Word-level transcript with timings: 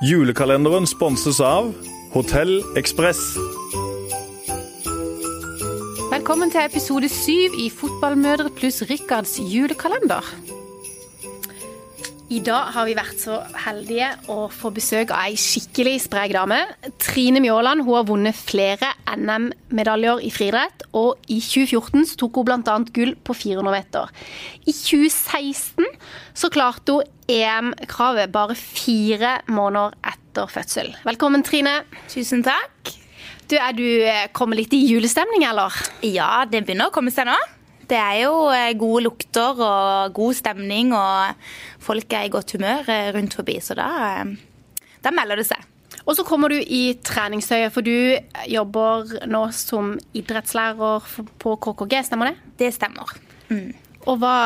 Julekalenderen 0.00 0.86
sponses 0.88 1.42
av 1.44 1.74
Hotell 2.14 2.62
Ekspress. 2.80 3.18
Velkommen 6.08 6.48
til 6.48 6.62
episode 6.64 7.10
syv 7.12 7.58
i 7.60 7.66
Fotballmødre 7.68 8.48
pluss 8.56 8.80
Rikards 8.88 9.36
julekalender. 9.44 10.24
I 12.30 12.38
dag 12.46 12.68
har 12.76 12.86
vi 12.86 12.92
vært 12.94 13.18
så 13.18 13.40
heldige 13.64 14.06
å 14.30 14.44
få 14.54 14.70
besøk 14.70 15.10
av 15.10 15.24
ei 15.26 15.38
skikkelig 15.40 15.96
sprek 16.04 16.30
dame. 16.36 16.60
Trine 17.02 17.40
Mjåland 17.42 17.82
hun 17.82 17.96
har 17.96 18.06
vunnet 18.06 18.38
flere 18.38 18.92
NM-medaljer 19.18 20.22
i 20.22 20.30
friidrett, 20.30 20.84
og 20.94 21.18
i 21.26 21.40
2014 21.42 22.06
så 22.12 22.20
tok 22.22 22.38
hun 22.38 22.46
bl.a. 22.46 22.76
gull 22.94 23.16
på 23.26 23.34
400 23.34 23.74
meter. 23.74 24.14
I 24.62 24.70
2016 24.70 25.90
så 26.38 26.52
klarte 26.54 27.00
hun 27.00 27.10
EM-kravet 27.26 28.30
bare 28.30 28.54
fire 28.54 29.40
måneder 29.50 29.98
etter 30.14 30.54
fødsel. 30.54 30.94
Velkommen, 31.02 31.42
Trine. 31.42 31.80
Tusen 32.14 32.46
takk. 32.46 32.94
Du, 33.50 33.58
Er 33.58 33.74
du 33.74 33.86
eh, 34.06 34.28
kommet 34.30 34.62
litt 34.62 34.78
i 34.78 34.84
julestemning, 34.86 35.42
eller? 35.50 35.74
Ja, 36.06 36.44
det 36.46 36.62
begynner 36.62 36.92
å 36.92 36.94
komme 36.94 37.10
seg 37.10 37.26
nå. 37.26 37.34
Det 37.90 37.98
er 37.98 38.20
jo 38.22 38.34
eh, 38.54 38.76
gode 38.78 39.02
lukter 39.08 39.58
og 39.58 40.14
god 40.14 40.36
stemning, 40.38 40.94
og 40.94 41.34
folk 41.82 42.14
er 42.14 42.28
i 42.28 42.32
godt 42.32 42.54
humør 42.54 42.86
eh, 42.86 43.10
rundt 43.16 43.34
forbi, 43.34 43.58
så 43.64 43.74
da, 43.78 43.88
da 45.02 45.14
melder 45.14 45.42
det 45.42 45.48
seg. 45.50 45.66
Og 46.06 46.14
så 46.16 46.24
kommer 46.26 46.50
du 46.50 46.56
i 46.58 46.94
treningstøyet, 47.04 47.74
for 47.74 47.86
du 47.86 48.16
jobber 48.50 49.10
nå 49.30 49.42
som 49.54 49.96
idrettslærer 50.16 51.10
på 51.42 51.56
KKG, 51.66 51.98
stemmer 52.06 52.30
det? 52.30 52.52
Det 52.62 52.70
stemmer. 52.74 53.10
Mm. 53.50 53.74
Og 54.08 54.16
hva, 54.16 54.36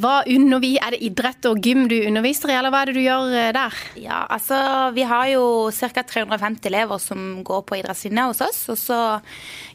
hva 0.00 0.14
undervis, 0.24 0.78
Er 0.80 0.94
det 0.94 1.02
idrett 1.04 1.48
og 1.50 1.60
gym 1.60 1.84
du 1.90 1.96
underviser 2.06 2.52
i, 2.52 2.56
eller 2.56 2.72
hva 2.72 2.82
er 2.82 2.90
det 2.90 2.96
du 2.96 3.02
gjør 3.04 3.34
eh, 3.36 3.50
der? 3.52 3.80
Ja, 4.00 4.22
altså 4.32 4.56
Vi 4.96 5.04
har 5.04 5.26
jo 5.34 5.44
ca. 5.76 6.02
350 6.02 6.70
elever 6.70 7.02
som 7.02 7.42
går 7.44 7.66
på 7.68 7.76
idrettslinja 7.80 8.28
hos 8.30 8.40
oss. 8.44 8.62
Og 8.72 8.80
så 8.80 9.00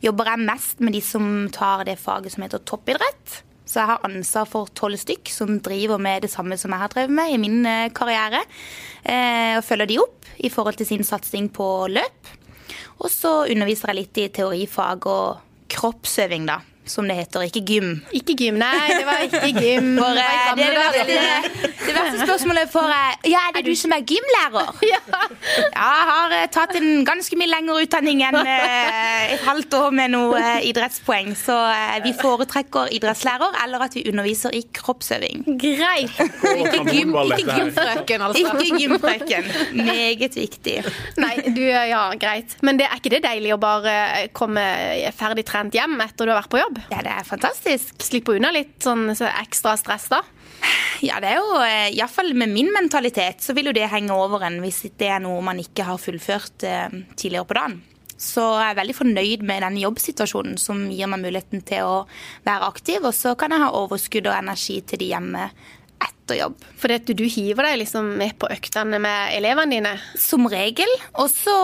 jobber 0.01 0.33
jeg 0.33 0.47
mest 0.49 0.81
med 0.81 0.97
de 0.97 1.03
som 1.05 1.45
tar 1.53 1.85
det 1.85 1.99
faget 2.01 2.33
som 2.33 2.45
heter 2.45 2.63
toppidrett. 2.65 3.43
Så 3.69 3.83
jeg 3.83 3.91
har 3.91 4.07
ansvar 4.07 4.49
for 4.49 4.71
tolv 4.73 4.97
stykk 4.97 5.29
som 5.29 5.59
driver 5.61 6.01
med 6.01 6.25
det 6.25 6.31
samme 6.33 6.57
som 6.57 6.73
jeg 6.73 6.81
har 6.81 6.89
drevet 6.89 7.13
med 7.13 7.35
i 7.35 7.41
min 7.41 7.61
eh, 7.69 7.91
karriere. 7.93 8.41
Eh, 9.03 9.59
og 9.59 9.67
følger 9.67 9.91
de 9.91 9.99
opp 10.01 10.33
i 10.41 10.49
forhold 10.49 10.81
til 10.81 10.89
sin 10.89 11.05
satsing 11.05 11.51
på 11.53 11.69
løp. 11.93 12.33
Og 12.99 13.13
så 13.13 13.43
underviser 13.45 13.93
jeg 13.93 13.99
litt 14.01 14.19
i 14.23 14.27
teorifag 14.33 15.05
og 15.07 15.45
kroppsøving, 15.69 16.49
da 16.49 16.57
som 16.89 17.07
det 17.07 17.15
heter, 17.19 17.45
ikke 17.47 17.61
gym. 17.65 17.89
Ikke 18.15 18.35
gym, 18.37 18.57
nei. 18.59 18.89
Det 18.91 19.05
var 19.07 19.23
ikke 19.27 19.49
gym. 19.61 19.91
For, 20.01 20.17
det, 20.17 20.25
eh, 20.25 20.55
det, 20.57 20.67
det, 21.09 21.71
det, 21.85 21.93
verste 21.93 22.25
spørsmålet 22.25 22.71
får 22.73 22.93
jeg 22.93 23.33
Ja, 23.33 23.43
er 23.49 23.57
det 23.57 23.63
du 23.67 23.75
som 23.77 23.93
er 23.95 24.05
gymlærer? 24.07 24.73
Ja. 24.89 24.99
Jeg 25.69 26.05
har 26.09 26.33
eh, 26.33 26.47
tatt 26.51 26.73
en 26.79 27.03
ganske 27.05 27.37
mye 27.37 27.49
lengre 27.49 27.83
utdanning 27.83 28.23
enn 28.25 28.37
eh, 28.41 29.35
et 29.35 29.43
halvt 29.45 29.75
år 29.77 29.93
med 29.95 30.13
noe 30.15 30.41
idrettspoeng. 30.65 31.35
Så 31.37 31.55
vi 32.03 32.13
foretrekker 32.17 32.93
idrettslærer 32.97 33.57
eller 33.63 33.85
at 33.85 33.97
vi 33.97 34.03
underviser 34.09 34.55
i 34.57 34.63
kroppsøving. 34.73 35.45
Greit. 35.61 36.15
Ikke, 36.19 36.83
gym, 36.89 37.13
ikke 37.13 37.57
gymfrøken, 37.59 38.25
altså. 38.27 38.55
Ikke 38.55 38.81
gymfrøken. 38.81 39.51
Meget 39.77 40.37
viktig. 40.39 40.77
Nei, 41.21 41.33
du, 41.53 41.63
ja, 41.65 42.07
greit. 42.19 42.57
Men 42.65 42.81
det 42.81 42.89
er 42.89 42.97
ikke 42.97 43.13
det 43.13 43.23
deilig 43.27 43.53
å 43.55 43.61
bare 43.61 43.95
komme 44.35 44.63
ferdig 45.15 45.45
trent 45.49 45.75
hjem 45.75 45.99
etter 46.03 46.25
du 46.25 46.33
har 46.33 46.41
vært 46.41 46.53
på 46.53 46.61
jobb? 46.61 46.78
Ja, 46.89 47.03
det 47.05 47.11
er 47.13 47.27
fantastisk. 47.27 47.95
Slippe 48.03 48.37
unna 48.37 48.51
litt 48.55 48.77
sånn 48.83 49.09
så 49.17 49.29
ekstra 49.29 49.75
stress, 49.79 50.09
da? 50.11 50.23
Ja, 51.05 51.19
det 51.23 51.31
er 51.31 51.37
jo 51.39 51.59
eh, 51.63 51.91
iallfall 51.95 52.33
med 52.35 52.51
min 52.51 52.71
mentalitet 52.75 53.43
så 53.43 53.55
vil 53.55 53.69
jo 53.69 53.75
det 53.75 53.87
henge 53.91 54.15
over 54.15 54.43
en 54.47 54.59
hvis 54.63 54.81
det 54.99 55.07
er 55.07 55.21
noe 55.23 55.39
man 55.45 55.61
ikke 55.61 55.85
har 55.87 56.01
fullført 56.01 56.65
eh, 56.67 56.91
tidligere 57.15 57.47
på 57.47 57.57
dagen. 57.59 57.79
Så 58.19 58.43
jeg 58.43 58.73
er 58.73 58.79
veldig 58.81 58.95
fornøyd 58.97 59.43
med 59.47 59.63
den 59.63 59.77
jobbsituasjonen 59.79 60.57
som 60.59 60.81
gir 60.91 61.07
meg 61.07 61.21
muligheten 61.23 61.61
til 61.63 61.87
å 61.87 61.99
være 62.43 62.67
aktiv. 62.67 63.05
Og 63.07 63.15
så 63.15 63.31
kan 63.39 63.55
jeg 63.55 63.63
ha 63.63 63.69
overskudd 63.79 64.27
og 64.27 64.35
energi 64.35 64.81
til 64.83 64.99
de 64.99 65.13
hjemme 65.13 65.45
etter 65.99 66.39
jobb. 66.39 66.55
For 66.79 66.91
du, 66.91 67.13
du 67.17 67.25
hiver 67.27 67.65
deg 67.65 67.79
liksom 67.81 68.13
med 68.19 68.35
på 68.39 68.49
øktene 68.51 68.99
med 69.01 69.35
elevene 69.35 69.75
dine? 69.75 69.93
Som 70.19 70.47
regel. 70.51 70.89
Og 71.19 71.29
så 71.31 71.55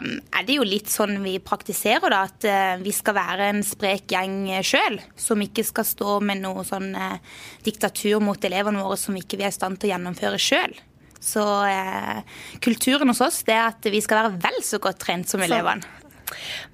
um, 0.00 0.10
er 0.34 0.46
det 0.46 0.58
jo 0.58 0.66
litt 0.68 0.92
sånn 0.92 1.18
vi 1.24 1.36
praktiserer, 1.42 2.12
da. 2.12 2.24
At 2.28 2.46
uh, 2.48 2.82
vi 2.84 2.94
skal 2.94 3.18
være 3.18 3.50
en 3.52 3.62
sprek 3.66 4.14
gjeng 4.14 4.38
sjøl. 4.64 5.00
Som 5.20 5.44
ikke 5.44 5.66
skal 5.66 5.88
stå 5.88 6.18
med 6.24 6.42
noe 6.44 6.64
sånn 6.66 6.92
eh, 6.94 7.20
diktatur 7.64 8.22
mot 8.24 8.44
elevene 8.44 8.82
våre 8.84 8.98
som 9.00 9.16
ikke 9.18 9.38
vi 9.40 9.46
er 9.46 9.54
i 9.54 9.56
stand 9.56 9.80
til 9.80 9.90
å 9.90 9.94
gjennomføre 9.94 10.40
sjøl. 10.40 10.76
Så 11.24 11.42
eh, 11.66 12.20
kulturen 12.64 13.08
hos 13.08 13.22
oss 13.24 13.42
det 13.48 13.56
er 13.56 13.70
at 13.70 13.86
vi 13.88 14.02
skal 14.04 14.24
være 14.24 14.42
vel 14.44 14.60
så 14.66 14.80
godt 14.82 15.00
trent 15.06 15.30
som 15.30 15.42
elevene. 15.44 16.03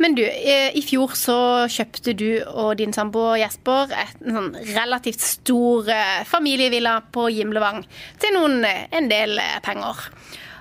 Men 0.01 0.17
du, 0.17 0.23
i 0.25 0.83
fjor 0.85 1.15
så 1.19 1.39
kjøpte 1.71 2.15
du 2.17 2.29
og 2.49 2.77
din 2.81 2.95
samboer 2.97 3.41
Jesper 3.43 3.95
en 3.97 4.37
sånn 4.37 4.51
relativt 4.75 5.23
stor 5.25 5.89
eh, 5.93 6.23
familievilla 6.29 6.99
på 7.13 7.29
Gimlevang 7.35 7.83
til 8.21 8.35
noen, 8.37 8.61
eh, 8.67 8.87
en 8.97 9.09
del 9.11 9.39
eh, 9.41 9.59
penger. 9.65 10.09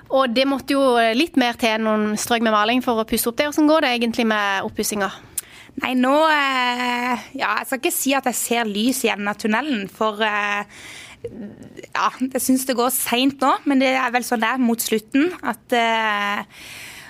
Og 0.10 0.32
det 0.34 0.48
måtte 0.50 0.74
jo 0.74 0.84
litt 1.14 1.36
mer 1.38 1.58
til 1.60 1.76
enn 1.76 1.86
noen 1.86 2.06
strøk 2.18 2.42
med 2.46 2.56
maling 2.56 2.82
for 2.82 2.98
å 2.98 3.08
pusse 3.08 3.30
opp 3.30 3.38
det. 3.38 3.50
Hvordan 3.52 3.70
går 3.70 3.86
det 3.86 3.92
egentlig 3.98 4.26
med 4.32 4.66
oppussinga? 4.66 5.10
Nei, 5.84 5.92
nå 5.96 6.16
Ja, 6.26 7.52
jeg 7.60 7.68
skal 7.70 7.78
ikke 7.78 7.94
si 7.94 8.16
at 8.18 8.26
jeg 8.26 8.40
ser 8.40 8.66
lys 8.68 9.04
i 9.06 9.12
enden 9.14 9.30
av 9.30 9.38
tunnelen, 9.40 9.86
for 9.94 10.18
ja, 10.26 12.08
jeg 12.26 12.42
syns 12.42 12.66
det 12.66 12.76
går 12.80 12.90
seint 12.96 13.46
nå. 13.46 13.54
Men 13.70 13.86
det 13.86 13.94
er 14.02 14.10
vel 14.16 14.26
sånn 14.26 14.42
det 14.42 14.50
er 14.50 14.66
mot 14.66 14.81
slutten. 14.81 15.30
At 15.46 15.78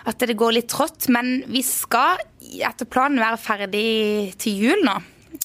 at 0.09 0.25
det 0.25 0.37
går 0.39 0.57
litt 0.57 0.69
trått. 0.71 1.07
Men 1.13 1.43
vi 1.49 1.63
skal 1.65 2.19
etter 2.39 2.89
planen 2.89 3.21
være 3.21 3.41
ferdig 3.41 3.87
til 4.41 4.65
jul 4.65 4.85
nå. 4.87 4.97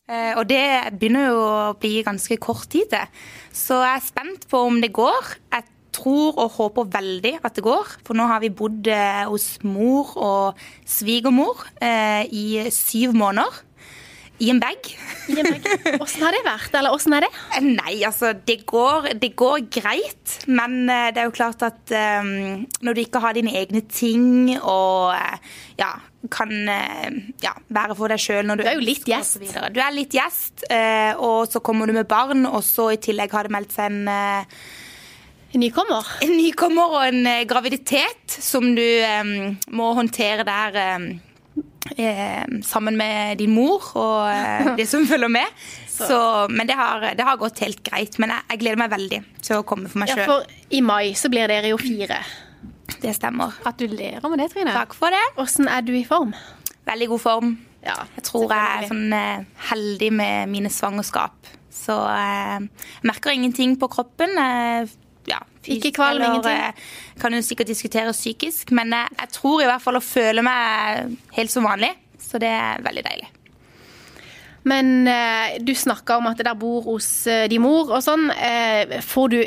Eh, 0.04 0.32
og 0.36 0.44
det 0.48 0.64
begynner 0.98 1.30
jo 1.30 1.38
å 1.44 1.76
bli 1.80 2.02
ganske 2.04 2.40
kort 2.42 2.68
tid 2.72 2.90
til. 2.92 3.22
Så 3.54 3.80
jeg 3.80 4.00
er 4.00 4.04
spent 4.04 4.48
på 4.50 4.64
om 4.68 4.80
det 4.82 4.92
går. 4.96 5.36
Jeg 5.54 5.68
tror 5.94 6.40
og 6.42 6.56
håper 6.58 6.90
veldig 6.96 7.36
at 7.44 7.54
det 7.56 7.64
går. 7.64 7.92
For 8.06 8.18
nå 8.18 8.26
har 8.30 8.42
vi 8.44 8.52
bodd 8.54 8.88
eh, 8.90 9.24
hos 9.30 9.58
mor 9.64 10.14
og 10.18 10.64
svigermor 10.88 11.64
eh, 11.80 12.24
i 12.28 12.66
syv 12.74 13.14
måneder. 13.16 13.62
I 14.42 14.50
en 14.50 14.58
bag. 14.58 14.88
Åssen 16.02 16.24
har 16.24 16.34
det 16.34 16.40
vært, 16.42 16.72
eller 16.74 16.94
åssen 16.94 17.14
er 17.14 17.24
det? 17.26 17.30
Nei, 17.80 18.00
altså 18.06 18.32
det 18.34 18.64
går, 18.66 19.12
det 19.22 19.30
går, 19.38 19.68
greit. 19.72 20.38
Men 20.50 20.88
det 20.88 21.22
er 21.22 21.28
jo 21.28 21.36
klart 21.36 21.62
at 21.62 21.94
um, 22.20 22.64
når 22.82 22.96
du 22.96 23.02
ikke 23.04 23.22
har 23.22 23.36
dine 23.36 23.54
egne 23.54 23.84
ting 23.86 24.56
og 24.58 25.14
ja, 25.78 25.92
kan 26.34 26.50
ja, 27.42 27.52
være 27.78 27.96
for 27.98 28.10
deg 28.10 28.22
sjøl 28.22 28.46
når 28.48 28.58
du 28.58 28.64
Du 28.64 28.70
er 28.72 28.78
jo 28.78 28.86
litt 28.86 29.06
gjest. 29.08 29.42
Du 29.44 29.80
er 29.82 29.94
litt 29.94 30.14
gjest, 30.14 30.66
og 31.22 31.44
så 31.50 31.62
kommer 31.62 31.86
du 31.86 31.94
med 31.96 32.08
barn, 32.10 32.46
og 32.48 32.62
så 32.66 32.90
i 32.94 33.02
tillegg 33.02 33.34
har 33.34 33.46
det 33.46 33.54
meldt 33.54 33.76
seg 33.76 33.92
en 33.92 34.50
en 35.54 35.62
nykommer? 35.62 36.08
En 36.24 36.32
nykommer 36.34 36.96
og 36.96 37.04
en 37.06 37.28
graviditet 37.46 38.34
som 38.42 38.72
du 38.74 38.82
um, 38.82 39.54
må 39.70 39.92
håndtere 39.94 40.42
der. 40.46 40.78
Um, 40.96 41.04
eh, 41.14 41.23
sammen 42.64 42.96
med 42.96 43.38
din 43.38 43.52
mor 43.52 43.82
og 44.00 44.30
eh, 44.30 44.70
de 44.78 44.86
som 44.88 45.04
følger 45.06 45.28
med. 45.28 45.64
Så, 45.94 46.16
men 46.50 46.66
det 46.66 46.74
har, 46.74 47.04
det 47.14 47.22
har, 47.22 47.36
gått 47.38 47.60
helt 47.62 47.82
greit. 47.86 48.16
Men 48.18 48.32
jeg, 48.34 48.46
jeg, 48.50 48.60
gleder 48.64 48.80
meg 48.80 48.90
veldig 48.94 49.20
til 49.44 49.60
å 49.60 49.66
komme 49.68 49.90
for 49.90 50.02
meg 50.02 50.10
sjøl. 50.10 50.24
Ja, 50.24 50.26
for 50.26 50.74
i 50.74 50.80
mai 50.82 51.12
så 51.18 51.30
blir 51.30 51.50
dere 51.50 51.70
jo 51.70 51.78
fire. 51.78 52.18
Det 53.00 53.12
stemmer. 53.14 53.54
Gratulerer 53.62 54.26
med 54.26 54.42
det, 54.42 54.48
Trine. 54.54 54.74
Takk 54.74 54.96
for 54.98 55.14
det. 55.14 55.22
Hvordan 55.36 55.70
er 55.70 55.86
du 55.86 55.94
i 55.94 56.02
form? 56.08 56.34
Veldig 56.88 57.08
god 57.12 57.22
form. 57.22 57.54
Ja, 57.84 57.98
jeg 58.16 58.26
tror 58.26 58.48
jeg 58.48 58.64
er 58.64 58.88
sånn 58.88 59.14
eh, 59.14 59.46
heldig 59.70 60.10
med 60.16 60.50
mine 60.52 60.72
svangerskap. 60.72 61.52
Så 61.74 61.96
eh, 62.10 62.58
jeg 62.64 63.08
merker 63.10 63.34
ingenting 63.34 63.76
på 63.80 63.90
kroppen. 63.92 64.34
Jeg 64.34 64.88
ja, 65.30 65.40
ikke 65.64 65.94
kvalm, 65.96 66.22
ingenting? 66.22 66.58
Eh, 66.68 67.20
kan 67.20 67.34
jo 67.34 67.42
sikkert 67.44 67.70
diskutere 67.72 68.12
psykisk, 68.16 68.74
men 68.76 68.92
jeg, 68.94 69.16
jeg 69.20 69.32
tror 69.38 69.62
i 69.62 69.68
hvert 69.70 69.84
fall 69.84 70.00
å 70.00 70.04
føle 70.04 70.44
meg 70.44 71.14
helt 71.38 71.52
som 71.52 71.66
vanlig. 71.68 71.94
Så 72.24 72.40
det 72.42 72.50
er 72.50 72.82
veldig 72.82 73.04
deilig. 73.06 73.28
Men 74.64 75.06
eh, 75.08 75.60
du 75.60 75.74
snakka 75.76 76.16
om 76.18 76.30
at 76.30 76.40
det 76.40 76.48
der 76.48 76.56
bor 76.56 76.84
hos 76.88 77.26
eh, 77.28 77.46
din 77.52 77.62
mor 77.64 77.92
og 77.92 78.00
sånn. 78.04 78.30
Eh, 78.32 78.96
får 79.04 79.32
du, 79.34 79.40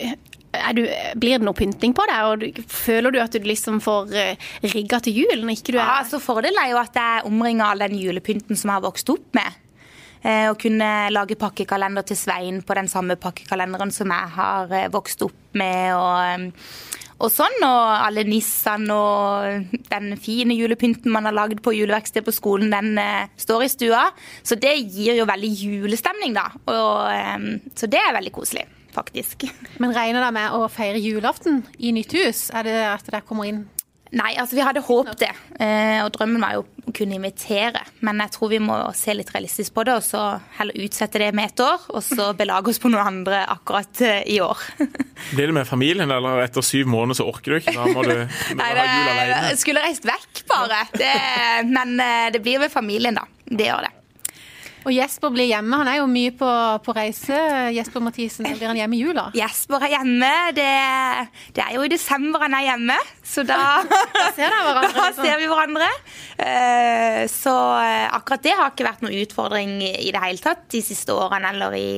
du, 0.77 0.83
blir 1.17 1.39
det 1.39 1.45
noe 1.47 1.57
pynting 1.57 1.95
på 1.97 2.05
det? 2.09 2.17
og 2.29 2.43
du, 2.43 2.61
Føler 2.69 3.15
du 3.15 3.21
at 3.23 3.33
du 3.33 3.47
liksom 3.47 3.81
får 3.83 4.13
eh, 4.13 4.49
rigga 4.75 5.01
til 5.03 5.23
jul? 5.23 5.41
når 5.41 5.57
ikke 5.57 5.73
du 5.73 5.79
er... 5.79 5.83
Ja, 5.83 5.95
altså 6.03 6.21
Fordelen 6.21 6.61
er 6.61 6.75
jo 6.75 6.81
at 6.81 7.01
jeg 7.01 7.25
omringer 7.29 7.71
all 7.71 7.81
den 7.87 7.97
julepynten 7.97 8.53
som 8.53 8.69
jeg 8.69 8.77
har 8.77 8.85
vokst 8.85 9.09
opp 9.13 9.33
med. 9.37 9.57
Eh, 10.23 10.47
å 10.49 10.57
kunne 10.59 11.09
lage 11.13 11.37
pakkekalender 11.39 12.05
til 12.07 12.19
Svein 12.19 12.61
på 12.65 12.77
den 12.77 12.89
samme 12.91 13.17
pakkekalenderen 13.21 13.93
som 13.93 14.13
jeg 14.13 14.35
har 14.37 14.71
eh, 14.73 14.91
vokst 14.93 15.21
opp 15.27 15.57
med. 15.57 15.93
og 15.95 16.15
eh, 16.25 16.95
og 17.17 17.31
sånn, 17.33 17.55
og 17.65 17.83
alle 18.05 18.21
nissene 18.27 18.93
og 18.93 19.77
den 19.89 20.11
fine 20.21 20.53
julepynten 20.53 21.09
man 21.13 21.25
har 21.25 21.33
lagd 21.33 21.63
på 21.65 21.73
juleverkstedet 21.73 22.27
på 22.27 22.35
skolen, 22.35 22.69
den 22.73 22.99
eh, 23.01 23.31
står 23.41 23.65
i 23.65 23.69
stua. 23.73 24.03
Så 24.45 24.57
det 24.61 24.75
gir 24.83 25.17
jo 25.17 25.25
veldig 25.29 25.49
julestemning, 25.49 26.35
da. 26.37 26.51
Og, 26.69 27.07
eh, 27.09 27.71
så 27.77 27.89
det 27.89 28.03
er 28.03 28.13
veldig 28.19 28.33
koselig, 28.35 28.67
faktisk. 28.93 29.47
Men 29.81 29.95
regner 29.97 30.27
det 30.27 30.35
med 30.37 30.59
å 30.59 30.69
feire 30.69 31.01
julaften 31.01 31.63
i 31.81 31.95
nytt 31.95 32.13
hus? 32.19 32.47
Er 32.53 32.69
det 32.69 32.77
at 32.91 33.09
dere 33.09 33.25
kommer 33.25 33.49
inn 33.49 33.65
Nei, 34.15 34.33
altså 34.39 34.55
vi 34.55 34.63
hadde 34.63 34.83
håpet 34.85 35.19
det. 35.25 35.31
Eh, 35.59 35.99
og 36.05 36.11
drømmen 36.15 36.43
var 36.43 36.57
jo 36.57 36.63
å 36.87 36.93
kunne 36.95 37.17
invitere. 37.17 37.81
Men 38.05 38.21
jeg 38.23 38.33
tror 38.37 38.51
vi 38.53 38.59
må 38.63 38.77
se 38.95 39.15
litt 39.17 39.33
realistisk 39.33 39.75
på 39.75 39.83
det, 39.87 39.97
og 39.99 40.05
så 40.05 40.21
heller 40.59 40.79
utsette 40.85 41.19
det 41.21 41.33
med 41.35 41.51
et 41.51 41.63
år. 41.65 41.89
Og 41.91 42.05
så 42.05 42.29
belage 42.39 42.71
oss 42.71 42.81
på 42.83 42.91
noe 42.93 43.03
andre 43.03 43.43
akkurat 43.57 44.03
eh, 44.07 44.21
i 44.35 44.39
år. 44.43 44.63
Blir 45.35 45.51
det 45.51 45.57
med 45.59 45.67
familien, 45.67 46.11
eller 46.13 46.43
etter 46.45 46.65
syv 46.65 46.87
måneder 46.91 47.19
så 47.19 47.27
orker 47.27 47.57
du 47.57 47.59
ikke? 47.59 47.75
Da 47.75 47.89
må 47.91 48.05
du, 48.07 48.15
må 48.55 48.61
Nei, 48.61 48.71
det, 48.71 48.87
ha 48.87 48.87
jul 48.95 49.11
alene. 49.13 49.53
skulle 49.59 49.83
reist 49.83 50.07
vekk, 50.07 50.45
bare. 50.49 50.83
Det, 50.95 51.13
men 51.67 51.97
eh, 51.99 52.27
det 52.35 52.43
blir 52.45 52.63
med 52.63 52.73
familien, 52.73 53.19
da. 53.19 53.27
Det 53.47 53.69
gjør 53.69 53.87
det. 53.87 53.96
Og 54.85 54.93
Jesper 54.93 55.31
blir 55.33 55.49
hjemme. 55.49 55.79
Han 55.81 55.89
er 55.89 55.97
jo 55.99 56.07
mye 56.11 56.33
på, 56.37 56.49
på 56.85 56.95
reise. 56.95 57.37
Jesper 57.75 58.03
Mathisen, 58.03 58.47
blir 58.47 58.69
han 58.69 58.79
hjemme 58.79 58.97
i 58.97 59.01
jula? 59.01 59.25
Jesper 59.37 59.87
er 59.87 59.95
hjemme. 59.97 60.31
Det, 60.57 60.69
det 61.57 61.63
er 61.65 61.75
jo 61.75 61.85
i 61.87 61.91
desember 61.91 62.45
han 62.45 62.55
er 62.57 62.67
hjemme, 62.69 62.97
så 63.25 63.43
da 63.47 63.59
Da 64.17 64.29
ser 64.35 64.53
hverandre. 64.53 64.93
Da 64.93 65.07
liksom. 65.09 65.25
ser 65.25 65.41
vi 65.41 65.49
hverandre. 65.51 65.89
Uh, 66.37 67.23
Så 67.31 67.53
eh, 67.81 68.07
akkurat 68.13 68.43
det 68.45 68.55
har 68.57 68.71
ikke 68.71 68.87
vært 68.87 69.03
noen 69.05 69.19
utfordring 69.23 69.77
i 69.83 70.11
det 70.13 70.21
hele 70.23 70.41
tatt 70.41 70.67
de 70.73 70.81
siste 70.85 71.15
årene, 71.15 71.51
eller 71.53 71.75
i 71.77 71.89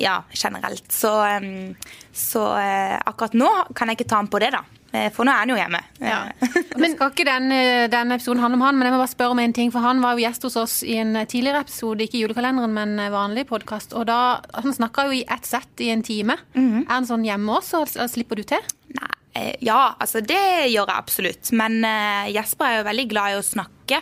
ja, 0.00 0.20
generelt. 0.32 0.86
Så, 0.92 1.10
um, 1.42 1.74
så 2.12 2.44
uh, 2.54 2.96
akkurat 3.10 3.34
nå 3.36 3.50
kan 3.76 3.90
jeg 3.90 4.00
ikke 4.00 4.10
ta 4.12 4.20
ham 4.20 4.30
på 4.30 4.40
det, 4.42 4.52
da. 4.54 4.62
Eh, 4.92 5.08
For 5.14 5.26
nå 5.26 5.32
er 5.32 5.44
han 5.44 5.52
jo 5.52 5.58
hjemme. 5.58 5.80
Ja. 6.02 6.20
Eh, 6.50 6.78
Men 6.80 6.94
skal 6.94 7.10
ikke 7.12 7.26
den, 7.26 7.50
denne 7.92 8.16
episoden 8.16 8.40
handle 8.40 8.56
om 8.56 8.62
han, 8.64 8.76
men 8.78 8.86
jeg 8.86 8.94
må 8.94 9.00
bare 9.02 9.12
spørre 9.12 9.34
om 9.34 9.40
en 9.42 9.52
ting. 9.52 9.72
For 9.74 9.84
han 9.84 10.00
var 10.00 10.16
jo 10.16 10.24
gjest 10.24 10.46
hos 10.46 10.56
oss 10.56 10.76
i 10.86 10.96
en 11.02 11.18
tidligere 11.28 11.60
episode, 11.66 12.06
ikke 12.06 12.16
i 12.20 12.22
julekalenderen, 12.22 12.72
men 12.72 13.12
vanlig 13.12 13.44
podkast. 13.50 13.92
Og 13.98 14.06
da, 14.08 14.40
han 14.54 14.76
snakka 14.76 15.08
jo 15.10 15.18
i 15.18 15.24
ett 15.28 15.48
sett 15.48 15.82
i 15.84 15.90
en 15.92 16.04
time. 16.06 16.38
Er 16.56 16.86
han 16.88 17.08
sånn 17.08 17.26
hjemme 17.26 17.58
også, 17.58 17.82
og 17.84 18.12
slipper 18.12 18.40
du 18.40 18.46
til? 18.48 18.64
Nei, 18.96 19.12
eh, 19.38 19.52
ja, 19.66 19.94
altså 20.00 20.22
det 20.24 20.40
gjør 20.70 20.88
jeg 20.88 20.96
absolutt. 20.96 21.52
Men 21.58 21.80
uh, 21.84 22.30
Jesper 22.32 22.70
er 22.70 22.78
jo 22.80 22.88
veldig 22.88 23.08
glad 23.12 23.34
i 23.34 23.40
å 23.40 23.46
snakke, 23.46 24.00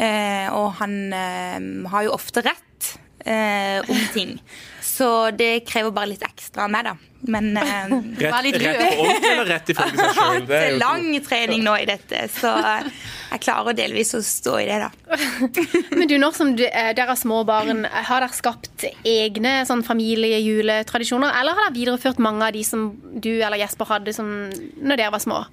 uh, 0.00 0.46
og 0.56 0.68
han 0.80 0.96
uh, 1.12 1.90
har 1.92 2.06
jo 2.08 2.14
ofte 2.16 2.44
rett 2.46 2.94
eh, 3.24 3.80
om 3.88 4.06
ting. 4.14 4.38
Så 4.94 5.30
det 5.34 5.64
krever 5.68 5.90
bare 5.94 6.12
litt 6.12 6.24
ekstra 6.26 6.66
av 6.66 6.72
meg, 6.72 6.86
da. 6.86 6.94
Men 7.26 7.54
litt 7.54 8.20
Rett, 8.20 8.60
rett 8.60 8.78
på 8.78 9.02
ordentlig, 9.04 9.30
eller 9.32 9.48
rett 9.48 9.70
ifølge 9.72 9.98
seg 9.98 10.18
sjøl? 10.18 10.46
det 10.48 10.60
er 10.60 10.78
lang 10.80 11.06
trening 11.24 11.64
nå 11.64 11.76
i 11.80 11.86
dette, 11.88 12.26
så 12.34 12.52
eh, 12.60 12.90
jeg 13.32 13.42
klarer 13.46 13.76
delvis 13.78 14.14
å 14.18 14.20
stå 14.24 14.58
i 14.60 14.66
det, 14.68 14.78
da. 14.84 15.18
Men 15.98 16.10
du, 16.10 16.16
når 16.20 16.36
som 16.36 16.52
du, 16.58 16.64
eh, 16.68 16.92
dere 16.96 17.10
har 17.14 17.20
små 17.20 17.42
barn, 17.48 17.86
har 17.88 18.24
dere 18.24 18.36
skapt 18.36 18.86
egne 19.08 19.56
sånn 19.68 19.84
familiejuletradisjoner? 19.86 21.34
Eller 21.40 21.56
har 21.56 21.68
dere 21.68 21.78
videreført 21.78 22.22
mange 22.22 22.46
av 22.46 22.56
de 22.56 22.64
som 22.66 22.90
du 23.14 23.32
eller 23.34 23.60
Jesper 23.62 23.90
hadde 23.94 24.14
som 24.16 24.30
når 24.52 25.00
dere 25.00 25.14
var 25.14 25.24
små? 25.24 25.44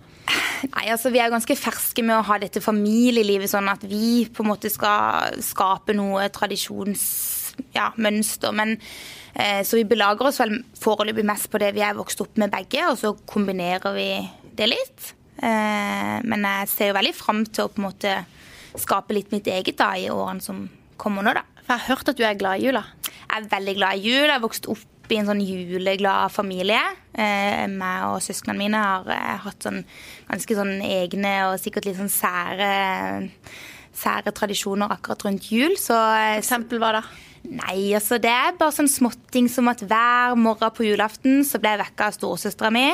Nei, 0.71 0.85
altså 0.93 1.09
Vi 1.11 1.19
er 1.19 1.31
ganske 1.33 1.55
ferske 1.57 2.03
med 2.05 2.19
å 2.19 2.25
ha 2.27 2.37
dette 2.41 2.61
familielivet, 2.63 3.49
sånn 3.49 3.69
at 3.71 3.83
vi 3.87 4.27
på 4.29 4.43
en 4.45 4.51
måte 4.51 4.69
skal 4.71 5.41
skape 5.43 5.95
noe 5.97 6.29
tradisjonsmønster. 6.33 7.39
Ja, 7.75 7.89
mønster. 7.99 8.53
men 8.55 8.77
Så 9.31 9.77
vi 9.77 9.85
belager 9.87 10.27
oss 10.27 10.41
vel 10.41 10.57
foreløpig 10.75 11.23
mest 11.23 11.47
på 11.51 11.59
det 11.61 11.69
vi 11.77 11.83
er 11.85 11.95
vokst 11.95 12.19
opp 12.19 12.35
med 12.41 12.51
begge, 12.51 12.83
og 12.91 12.97
så 12.99 13.13
kombinerer 13.29 13.95
vi 13.95 14.09
det 14.59 14.67
litt. 14.67 15.13
Eh, 15.41 16.17
men 16.27 16.45
jeg 16.45 16.69
ser 16.69 16.91
jo 16.91 16.97
veldig 16.99 17.15
fram 17.17 17.41
til 17.49 17.65
å 17.65 17.71
på 17.71 17.81
en 17.81 17.87
måte 17.87 18.13
skape 18.79 19.15
litt 19.15 19.33
mitt 19.33 19.49
eget 19.49 19.79
da 19.79 19.91
i 19.97 20.09
årene 20.13 20.43
som 20.43 20.67
kommer 21.01 21.25
nå, 21.25 21.33
da. 21.35 21.43
For 21.63 21.73
jeg 21.73 21.81
har 21.81 21.89
hørt 21.89 22.11
at 22.11 22.19
du 22.19 22.23
er 22.27 22.37
glad 22.39 22.61
i 22.61 22.69
jula. 22.69 22.85
Jeg 23.01 23.35
er 23.37 23.51
veldig 23.51 23.75
glad 23.79 23.97
i 23.97 24.05
jul. 24.05 24.27
Jeg 24.27 24.35
har 24.35 24.43
vokst 24.43 24.69
opp 24.71 25.11
i 25.11 25.17
en 25.19 25.27
sånn 25.27 25.41
juleglad 25.43 26.31
familie. 26.31 26.79
Eh, 27.11 27.65
meg 27.71 28.07
og 28.11 28.21
søsknene 28.23 28.59
mine 28.59 28.83
har 28.85 29.09
eh, 29.11 29.41
hatt 29.43 29.67
sånn 29.67 29.81
ganske 30.29 30.57
sånn 30.57 30.77
egne 30.85 31.33
og 31.49 31.57
sikkert 31.59 31.89
litt 31.89 31.99
sånn 31.99 32.13
sære, 32.13 32.71
sære 34.01 34.33
tradisjoner 34.35 34.91
akkurat 34.93 35.27
rundt 35.27 35.51
jul. 35.53 35.77
Så 35.79 35.95
eh, 35.95 36.39
Eksempel 36.39 36.81
hva 36.81 36.95
da? 36.99 37.03
Nei, 37.41 37.95
altså 37.97 38.19
det 38.21 38.29
er 38.29 38.57
bare 38.59 38.73
sånn 38.75 38.89
småting 38.91 39.47
som 39.49 39.69
at 39.71 39.81
hver 39.89 40.35
morgen 40.37 40.73
på 40.77 40.85
julaften 40.85 41.41
så 41.47 41.57
ble 41.61 41.73
jeg 41.73 41.81
vekka 41.81 42.09
av 42.11 42.15
storesøstera 42.15 42.69
mi. 42.73 42.85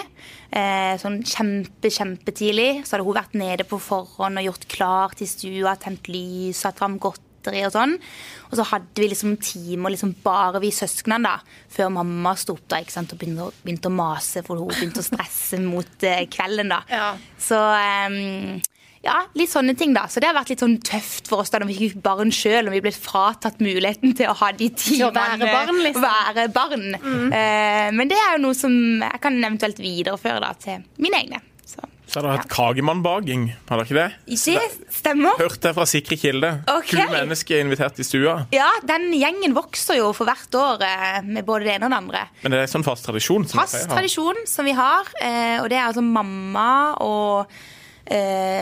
Eh, 0.56 0.94
sånn 1.02 1.20
kjempe, 1.28 1.92
kjempetidlig. 1.92 2.86
Så 2.86 2.96
hadde 2.96 3.08
hun 3.08 3.18
vært 3.18 3.36
nede 3.38 3.68
på 3.68 3.80
forhånd 3.84 4.40
og 4.40 4.48
gjort 4.48 4.68
klar 4.72 5.18
til 5.20 5.30
stua, 5.30 5.76
tent 5.82 6.08
lys, 6.12 6.64
satt 6.64 6.80
fram 6.80 6.96
godteri 7.04 7.66
og 7.68 7.76
sånn. 7.76 7.98
Og 8.48 8.56
så 8.60 8.70
hadde 8.72 9.04
vi 9.04 9.12
liksom 9.12 9.36
timer 9.44 9.94
liksom 9.94 10.16
bare 10.24 10.64
vi 10.64 10.72
søsknene 10.76 11.28
da, 11.28 11.36
før 11.76 11.92
mamma 12.00 12.34
sto 12.40 12.56
opp 12.56 12.70
da, 12.72 12.80
ikke 12.82 12.96
sant, 12.96 13.12
og 13.12 13.20
begynte, 13.20 13.52
begynte 13.66 13.92
å 13.92 13.98
mase, 14.00 14.46
for 14.48 14.64
hun 14.64 14.72
begynte 14.72 15.04
å 15.04 15.10
stresse 15.10 15.60
mot 15.60 16.08
eh, 16.08 16.24
kvelden 16.32 16.72
da. 16.72 16.82
Ja. 16.88 17.12
Så 17.36 17.60
ehm, 17.60 18.64
ja, 19.08 19.18
litt 19.40 19.52
sånne 19.54 19.74
ting, 19.80 19.94
da. 19.96 20.06
Så 20.12 20.20
det 20.22 20.28
har 20.30 20.36
vært 20.38 20.52
litt 20.54 20.62
sånn 20.64 20.78
tøft 20.84 21.30
for 21.32 21.42
oss 21.46 21.52
da 21.54 21.62
når 21.64 21.72
vi 21.72 21.80
fikk 21.88 22.00
barn 22.06 22.32
sjøl, 22.36 22.68
og 22.68 22.76
vi 22.76 22.84
ble 22.84 22.92
fratatt 22.96 23.62
muligheten 23.64 24.14
til 24.20 24.28
å 24.32 24.36
ha 24.42 24.52
de 24.52 24.68
timene. 24.76 25.10
å 25.10 25.14
være 25.16 25.52
barn, 25.56 25.84
liksom. 25.86 26.04
Mm. 26.04 26.08
Være 26.08 26.48
barn. 26.56 26.88
Eh, 27.34 27.90
men 27.96 28.12
det 28.12 28.18
er 28.20 28.36
jo 28.38 28.44
noe 28.50 28.58
som 28.58 28.74
jeg 29.06 29.22
kan 29.24 29.38
eventuelt 29.44 29.80
videreføre 29.82 30.42
da 30.44 30.52
til 30.60 30.84
mine 31.04 31.24
egne. 31.24 31.40
Så 31.68 31.84
Så 32.08 32.20
har 32.22 32.24
dere 32.24 32.38
hatt 32.38 32.48
Kagemannbaging, 32.52 33.42
har 33.68 33.82
dere 33.82 33.88
ikke 33.88 33.98
det? 33.98 34.36
det 34.56 34.94
stemmer. 34.96 35.36
Hørte 35.42 35.68
jeg 35.72 35.76
fra 35.76 35.86
sikre 35.92 36.18
kilder. 36.22 36.60
Ok. 36.72 36.94
20 36.96 37.12
mennesker 37.12 37.60
invitert 37.64 38.00
i 38.00 38.06
stua. 38.08 38.36
Ja, 38.56 38.70
den 38.88 39.10
gjengen 39.20 39.56
vokser 39.58 40.00
jo 40.00 40.14
for 40.16 40.30
hvert 40.30 40.56
år 40.56 40.84
eh, 40.88 41.18
med 41.28 41.44
både 41.48 41.68
det 41.68 41.74
ene 41.76 41.90
og 41.90 41.96
det 41.96 42.00
andre. 42.04 42.22
Men 42.46 42.56
det 42.56 42.62
er 42.64 42.72
sånn 42.72 42.88
fast 42.88 43.08
tradisjon? 43.08 43.48
som 43.48 43.60
Fast 43.60 43.90
tradisjon 43.92 44.40
som 44.48 44.68
vi 44.68 44.76
har, 44.78 45.12
eh, 45.20 45.58
og 45.60 45.68
det 45.72 45.80
er 45.82 45.90
altså 45.90 46.04
mamma 46.06 46.70
og 47.04 47.52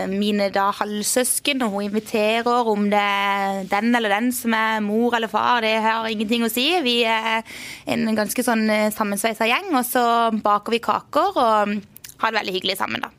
mine 0.10 0.48
da 0.54 0.72
halvsøsken, 0.74 1.62
og 1.66 1.76
hun 1.76 1.84
inviterer 1.90 2.70
om 2.72 2.88
det 2.90 3.02
er 3.02 3.64
den 3.70 3.94
eller 3.96 4.10
den 4.16 4.32
som 4.34 4.54
er 4.58 4.80
mor 4.82 5.14
eller 5.18 5.30
far, 5.30 5.62
det 5.62 5.76
har 5.84 6.08
ingenting 6.10 6.46
å 6.48 6.50
si. 6.52 6.68
Vi 6.86 7.04
er 7.06 7.44
en 7.86 8.08
ganske 8.18 8.44
sånn 8.46 8.66
eh, 8.74 8.88
sammensveisa 8.96 9.46
gjeng, 9.50 9.70
og 9.78 9.86
så 9.86 10.06
baker 10.42 10.74
vi 10.78 10.82
kaker 10.84 11.38
og 11.38 11.76
har 11.76 12.32
det 12.32 12.40
veldig 12.40 12.56
hyggelig 12.58 12.78
sammen, 12.82 13.06
da. 13.06 13.12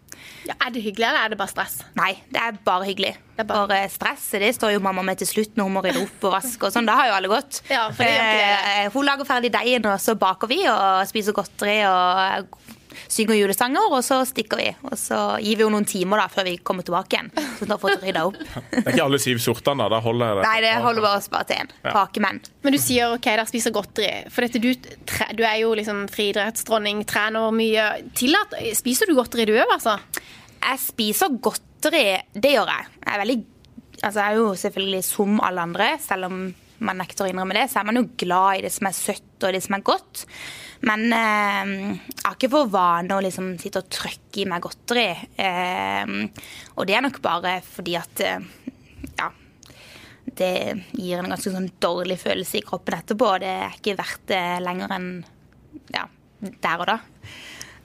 Ja, 0.46 0.54
er 0.62 0.70
det 0.70 0.82
hyggelig, 0.84 1.08
eller 1.08 1.24
er 1.26 1.32
det 1.32 1.38
bare 1.40 1.50
stress? 1.50 1.80
Nei, 1.98 2.12
det 2.30 2.38
er 2.38 2.58
bare 2.64 2.86
hyggelig. 2.86 3.16
Det 3.34 3.42
er 3.42 3.48
bare- 3.50 3.66
For 3.90 3.94
stresset 3.96 4.40
det 4.44 4.52
står 4.54 4.76
jo 4.76 4.82
mamma 4.84 5.02
med 5.02 5.18
til 5.18 5.26
slutt 5.26 5.56
når 5.58 5.64
hun 5.66 5.74
må 5.74 5.82
rydde 5.82 6.04
opp 6.04 6.26
og 6.28 6.36
vaske 6.36 6.68
og 6.68 6.72
sånn. 6.74 6.86
Da 6.86 6.94
har 7.00 7.08
jo 7.10 7.16
alle 7.16 7.30
gått. 7.32 7.58
Ja. 7.70 7.88
Eh, 7.98 8.86
hun 8.94 9.04
lager 9.08 9.26
ferdig 9.26 9.50
deigen, 9.54 9.86
og 9.90 9.98
så 9.98 10.14
baker 10.18 10.46
vi 10.50 10.60
og 10.70 11.02
spiser 11.10 11.34
godteri 11.34 11.80
og 11.90 12.46
synger 13.08 13.38
julesanger, 13.38 13.88
og 13.92 14.02
så 14.04 14.20
stikker 14.28 14.60
vi. 14.60 14.68
Og 14.88 14.96
så 15.00 15.18
gir 15.42 15.58
vi 15.58 15.64
jo 15.64 15.70
noen 15.72 15.86
timer 15.88 16.22
da 16.22 16.26
før 16.32 16.48
vi 16.48 16.56
kommer 16.66 16.86
tilbake 16.86 17.16
igjen, 17.16 17.30
så 17.58 17.68
da 17.70 17.78
får 17.80 17.96
vi 17.96 18.10
rydda 18.10 18.24
opp. 18.28 18.38
Det 18.42 18.82
er 18.82 18.92
ikke 18.94 19.06
alle 19.06 19.20
syv 19.22 19.42
sortene, 19.42 19.84
da. 19.84 19.90
Da 19.96 20.02
holder 20.04 20.40
det. 20.40 20.46
Nei, 20.46 20.56
det 20.64 20.74
holder 20.84 21.06
bare 21.06 21.20
oss 21.22 21.30
bare 21.32 21.48
til 21.48 21.62
én. 21.64 21.72
Ja. 21.82 21.94
Kakemenn. 21.96 22.42
Men 22.66 22.76
du 22.76 22.80
sier 22.82 23.16
ok, 23.16 23.28
dere 23.30 23.48
spiser 23.48 23.74
godteri. 23.74 24.12
For 24.32 24.46
dette, 24.46 24.62
du, 24.62 24.94
tre, 25.08 25.30
du 25.36 25.44
er 25.46 25.60
jo 25.62 25.74
liksom 25.78 26.06
friidrettsdronning, 26.12 27.04
trener 27.08 27.52
mye. 27.54 27.88
Tillat, 28.18 28.56
spiser 28.78 29.10
du 29.10 29.16
godteri 29.18 29.48
du 29.48 29.54
òg, 29.56 29.76
altså? 29.78 29.98
Jeg 30.56 30.82
spiser 30.82 31.36
godteri, 31.42 32.06
det 32.34 32.56
gjør 32.56 32.72
jeg. 32.72 32.88
Jeg 33.02 33.12
er 33.14 33.22
veldig 33.24 33.42
Altså, 34.04 34.20
jeg 34.20 34.28
er 34.28 34.36
jo 34.36 34.48
selvfølgelig 34.60 34.98
som 35.06 35.38
alle 35.40 35.62
andre, 35.64 35.86
selv 36.04 36.26
om 36.28 36.40
man 36.84 37.00
nekter 37.00 37.26
å 37.26 37.30
innrømme 37.30 37.56
det, 37.56 37.66
så 37.72 37.80
er 37.80 37.88
man 37.88 38.00
jo 38.00 38.08
glad 38.18 38.58
i 38.58 38.64
det 38.66 38.72
som 38.74 38.88
er 38.88 38.96
søtt 38.96 39.46
og 39.46 39.54
det 39.54 39.62
som 39.64 39.76
er 39.76 39.86
godt. 39.86 40.26
Men 40.86 41.06
eh, 41.14 41.72
jeg 42.10 42.22
har 42.24 42.36
ikke 42.36 42.52
for 42.52 42.70
vane 42.72 43.16
å 43.16 43.22
liksom 43.24 43.54
sitte 43.60 43.82
og 43.82 43.90
trykke 43.92 44.42
i 44.42 44.46
meg 44.50 44.64
godteri. 44.66 45.08
Eh, 45.40 46.14
og 46.76 46.88
det 46.88 46.98
er 46.98 47.04
nok 47.06 47.20
bare 47.24 47.58
fordi 47.64 47.96
at 47.98 48.24
eh, 48.24 48.46
ja, 49.16 49.30
det 50.36 50.52
gir 50.98 51.20
en 51.22 51.32
ganske 51.32 51.52
sånn 51.52 51.70
dårlig 51.82 52.18
følelse 52.20 52.60
i 52.60 52.64
kroppen 52.66 52.98
etterpå. 52.98 53.32
Det 53.42 53.52
er 53.52 53.78
ikke 53.78 53.98
verdt 53.98 54.28
det 54.32 54.44
lenger 54.64 54.96
enn 54.98 55.10
ja, 55.94 56.06
der 56.42 56.82
og 56.82 56.90
da. 56.90 56.98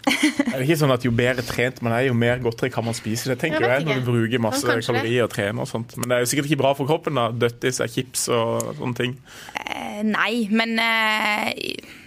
Er 0.08 0.58
det 0.58 0.66
ikke 0.66 0.80
sånn 0.82 0.94
at 0.94 1.06
Jo 1.06 1.12
bedre 1.16 1.44
trent 1.46 1.82
man 1.86 1.94
er, 1.94 2.08
jo 2.08 2.16
mer 2.18 2.42
godteri 2.44 2.72
kan 2.74 2.86
man 2.88 2.98
spise? 2.98 3.30
Det 3.32 3.38
tenker 3.44 3.62
Jeg 3.62 3.82
jeg 3.82 3.88
når 3.88 4.02
du 4.02 4.08
bruker 4.10 4.42
masse 4.44 4.66
kanskje 4.66 4.90
kalorier 4.90 5.28
og 5.28 5.34
trener 5.34 5.64
og 5.66 5.70
sånt. 5.70 5.96
Men 6.00 6.10
det 6.10 6.18
er 6.18 6.24
jo 6.26 6.32
sikkert 6.32 6.50
ikke 6.50 6.62
bra 6.64 6.74
for 6.78 6.90
kroppen. 6.90 7.20
da 7.20 7.30
Døttis 7.32 7.82
er 7.84 7.92
chips 7.92 8.28
og 8.34 8.74
sånne 8.80 8.98
ting. 8.98 9.18
Eh, 9.62 10.02
Nei, 10.08 10.48
men 10.50 10.78
eh, 10.82 11.52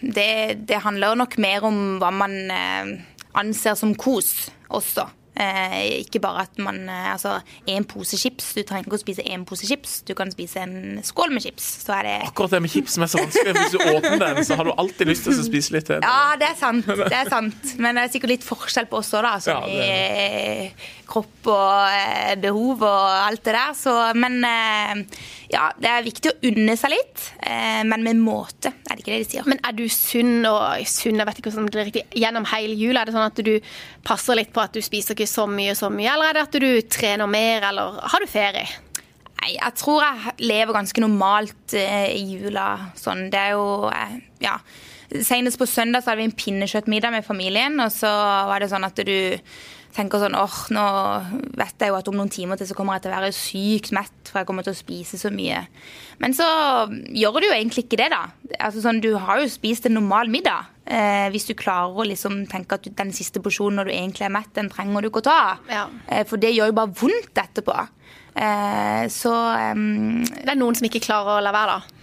det, 0.03 0.31
det 0.69 0.83
handler 0.83 1.19
nok 1.23 1.39
mer 1.43 1.69
om 1.71 1.83
hva 2.03 2.11
man 2.15 2.35
eh, 2.51 2.95
anser 3.39 3.79
som 3.79 3.95
kos 3.99 4.51
også. 4.69 5.07
Eh, 5.35 6.05
ikke 6.05 6.21
bare 6.23 6.45
at 6.47 6.61
man 6.62 6.85
eh, 6.87 7.11
Altså, 7.12 7.41
én 7.71 7.87
pose 7.88 8.19
chips. 8.21 8.53
Du 8.55 8.62
trenger 8.62 8.87
ikke 8.87 8.99
å 8.99 9.03
spise 9.03 9.25
én 9.26 9.45
pose 9.49 9.67
chips. 9.67 9.97
Du 10.07 10.14
kan 10.19 10.31
spise 10.31 10.62
en 10.62 11.00
skål 11.05 11.35
med 11.35 11.43
chips. 11.43 11.67
Så 11.85 11.95
er 11.97 12.09
det 12.09 12.17
Akkurat 12.29 12.55
det 12.55 12.62
med 12.64 12.73
chips 12.73 12.95
som 12.95 13.07
er 13.07 13.11
så 13.11 13.23
vanskelig. 13.23 13.55
Hvis 13.59 13.75
du 13.75 13.81
åpner 13.83 14.19
den, 14.23 14.43
så 14.47 14.59
har 14.61 14.69
du 14.69 14.75
alltid 14.76 15.11
lyst 15.11 15.26
til 15.26 15.35
å 15.35 15.47
spise 15.47 15.75
litt 15.76 15.88
til. 15.91 16.05
Ja, 16.05 16.35
det 16.41 16.53
er 16.53 16.59
sant. 16.61 16.87
det 16.87 17.19
er 17.19 17.31
sant 17.33 17.75
Men 17.83 17.99
det 17.99 18.07
er 18.07 18.14
sikkert 18.14 18.37
litt 18.37 18.47
forskjell 18.47 18.91
på 18.91 19.00
oss 19.03 19.14
òg, 19.14 19.26
da. 19.26 19.35
Sånn 19.43 19.55
Ja, 19.55 19.71
det 19.71 19.85
i 19.85 20.69
eh, 20.69 20.93
kropp 21.09 21.49
og 21.53 21.95
eh, 21.95 22.35
behov 22.41 22.83
og 22.87 23.09
alt 23.29 23.45
det 23.45 23.55
der. 23.57 23.75
Så, 23.79 23.95
men 24.19 24.38
eh, 24.49 25.03
ja, 25.53 25.69
det 25.79 25.91
er 25.91 26.07
viktig 26.07 26.33
å 26.33 26.37
unne 26.50 26.76
seg 26.79 26.95
litt, 26.95 27.26
eh, 27.45 27.83
men 27.87 28.05
med 28.07 28.23
måte, 28.23 28.73
er 28.73 28.95
det 28.95 29.05
ikke 29.05 29.12
det 29.12 29.21
de 29.25 29.29
sier. 29.35 29.49
Men 29.50 29.61
er 29.64 29.76
du 29.76 29.85
sunn 29.93 30.47
og 30.49 30.87
sunn, 30.91 31.21
jeg 31.21 31.29
vet 31.29 31.41
ikke 31.41 31.53
hvordan 31.53 31.71
det 31.71 31.83
er 31.83 31.91
riktig, 31.91 32.05
gjennom 32.25 32.49
hele 32.55 32.79
jula? 32.79 33.03
Er 33.03 33.11
det 33.11 33.17
sånn 33.17 33.29
at 33.29 33.45
du 33.47 33.55
passer 34.05 34.38
litt 34.38 34.53
på 34.55 34.62
at 34.64 34.75
du 34.75 34.83
spiser 34.85 35.17
ikke 35.17 35.24
så 35.31 35.47
mye 35.50 35.75
så 35.78 35.90
mye, 35.93 36.12
eller 36.14 36.31
er 36.31 36.38
det 36.38 36.47
at 36.49 36.59
du 36.62 36.71
trener 36.93 37.31
mer, 37.31 37.69
eller 37.71 38.00
har 38.12 38.25
du 38.25 38.31
ferie? 38.31 38.66
Nei, 39.40 39.52
jeg 39.59 39.76
tror 39.76 40.00
jeg 40.00 40.35
lever 40.47 40.73
ganske 40.73 41.02
normalt 41.04 41.75
eh, 41.76 42.11
i 42.16 42.23
jula. 42.38 42.69
Sånn. 42.97 43.26
Det 43.33 43.40
er 43.40 43.57
jo 43.59 43.90
eh, 43.93 44.19
Ja. 44.45 44.59
Senest 45.14 45.61
på 45.61 45.66
søndag 45.69 46.02
så 46.02 46.11
hadde 46.11 46.25
vi 46.25 46.31
en 46.31 46.35
pinnekjøttmiddag 46.35 47.12
med 47.12 47.26
familien, 47.26 47.76
og 47.85 47.93
så 47.93 48.09
var 48.49 48.59
det 48.64 48.71
sånn 48.73 48.87
at 48.87 48.99
du 49.07 49.37
tenker 49.95 50.19
sånn 50.19 50.35
åh, 50.35 50.57
nå 50.75 50.85
vet 51.61 51.85
jeg 51.85 51.93
jo 51.93 51.99
at 52.00 52.09
om 52.11 52.16
noen 52.19 52.33
timer 52.33 52.59
til 52.59 52.66
så 52.66 52.75
kommer 52.75 52.97
jeg 52.97 53.04
til 53.04 53.12
å 53.12 53.19
være 53.21 53.37
sykt 53.37 53.93
mett, 53.95 54.16
for 54.26 54.40
jeg 54.40 54.49
kommer 54.49 54.66
til 54.66 54.75
å 54.75 54.78
spise 54.81 55.21
så 55.21 55.31
mye. 55.31 55.61
Men 56.25 56.35
så 56.35 56.49
gjør 57.14 57.38
du 57.38 57.47
jo 57.47 57.54
egentlig 57.54 57.85
ikke 57.87 58.00
det, 58.00 58.09
da. 58.11 58.25
Altså 58.59 58.83
sånn, 58.83 58.99
Du 59.04 59.12
har 59.21 59.38
jo 59.38 59.52
spist 59.52 59.87
en 59.87 59.95
normal 60.00 60.33
middag. 60.33 60.73
Eh, 60.85 61.31
hvis 61.33 61.47
du 61.49 61.55
klarer 61.57 61.97
å 61.97 62.05
liksom 62.05 62.43
tenke 62.50 62.76
at 62.76 62.85
du, 62.85 62.91
den 62.93 63.12
siste 63.17 63.41
porsjonen 63.45 63.81
når 63.81 63.88
du 63.88 63.95
egentlig 63.95 64.26
er 64.26 64.35
mett, 64.35 64.50
den 64.57 64.69
trenger 64.73 65.00
du 65.00 65.09
ikke 65.09 65.23
å 65.23 65.29
ta. 65.31 65.41
Ja. 65.71 65.87
Eh, 66.09 66.26
for 66.29 66.41
det 66.41 66.53
gjør 66.53 66.73
jo 66.73 66.76
bare 66.76 66.97
vondt 67.00 67.41
etterpå. 67.41 67.76
Eh, 68.35 69.05
så 69.14 69.33
um, 69.71 70.25
Det 70.26 70.50
er 70.50 70.59
noen 70.59 70.75
som 70.75 70.88
ikke 70.88 71.05
klarer 71.05 71.38
å 71.38 71.45
la 71.45 71.55
være, 71.55 71.79
da. 71.79 71.94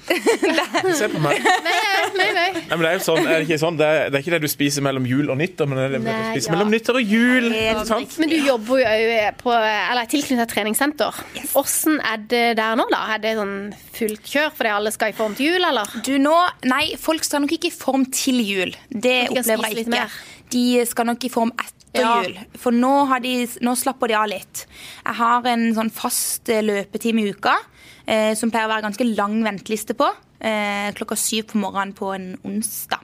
Se 0.97 1.07
på 1.11 1.21
meg. 1.21 1.41
Nei, 1.65 1.75
nei, 2.17 2.27
nei. 2.35 2.47
Nei, 2.55 2.73
men 2.73 2.83
det 2.83 2.89
er 2.89 2.97
jo 2.97 3.03
sånn, 3.05 3.21
er 3.25 3.41
det, 3.41 3.45
ikke 3.47 3.59
sånn 3.61 3.77
det, 3.79 3.87
er, 3.87 4.09
det 4.09 4.17
er 4.19 4.25
ikke 4.25 4.33
det 4.35 4.41
du 4.43 4.51
spiser 4.51 4.85
mellom 4.85 5.05
jul 5.07 5.31
og 5.31 5.39
nyttår, 5.39 5.69
men 5.69 5.79
det 5.79 5.85
er 5.85 5.93
det 5.95 6.01
du 6.01 6.09
spiser 6.33 6.49
ja. 6.49 6.55
mellom 6.55 6.73
nyttår 6.73 6.99
og 6.99 7.13
jul. 7.15 7.49
Helt 7.55 7.91
sant? 7.91 8.17
Men 8.21 8.33
du 8.33 8.37
jobber 8.39 8.81
jo 8.81 8.89
òg 9.19 9.39
på 9.41 9.55
eller 9.55 10.11
tilknyttet 10.11 10.45
et 10.47 10.53
treningssenter. 10.55 11.21
Åssen 11.61 12.01
er 12.07 12.25
det 12.31 12.45
der 12.59 12.79
nå, 12.79 12.87
da? 12.91 13.03
Er 13.15 13.23
det 13.23 13.35
sånn 13.39 13.55
fullt 13.95 14.33
kjør 14.33 14.51
fordi 14.57 14.73
alle 14.73 14.93
skal 14.95 15.13
i 15.13 15.17
form 15.17 15.37
til 15.37 15.53
jul, 15.53 15.69
eller? 15.71 15.97
Du 16.07 16.13
nå, 16.21 16.35
Nei, 16.71 16.83
folk 16.99 17.25
skal 17.25 17.43
nok 17.43 17.55
ikke 17.57 17.71
i 17.71 17.75
form 17.75 18.05
til 18.13 18.41
jul. 18.43 18.75
Det 18.89 19.17
opplever 19.31 19.69
jeg 19.69 19.85
ikke. 19.85 19.93
mer. 19.93 20.21
De 20.51 20.85
skal 20.87 21.07
nok 21.11 21.23
i 21.27 21.31
form 21.33 21.51
etter 21.57 22.01
Ja. 22.01 22.21
jul. 22.23 22.37
For 22.55 22.71
nå, 22.71 22.91
har 23.09 23.19
de, 23.23 23.47
nå 23.61 23.73
slapper 23.75 24.07
de 24.11 24.15
av 24.15 24.27
litt. 24.31 24.65
Jeg 25.05 25.15
har 25.17 25.47
en 25.51 25.65
sånn 25.75 25.91
fast 25.91 26.47
eh, 26.49 26.61
løpetime 26.63 27.19
i 27.25 27.33
uka, 27.33 27.57
eh, 28.07 28.33
som 28.39 28.51
pleier 28.51 28.69
å 28.69 28.71
være 28.71 28.85
ganske 28.87 29.07
lang 29.15 29.41
venteliste 29.43 29.93
på. 29.99 30.07
Eh, 30.39 30.91
klokka 30.97 31.17
syv 31.19 31.51
på 31.51 31.59
morgenen 31.59 31.91
på 31.93 32.13
en 32.15 32.37
onsdag. 32.47 33.03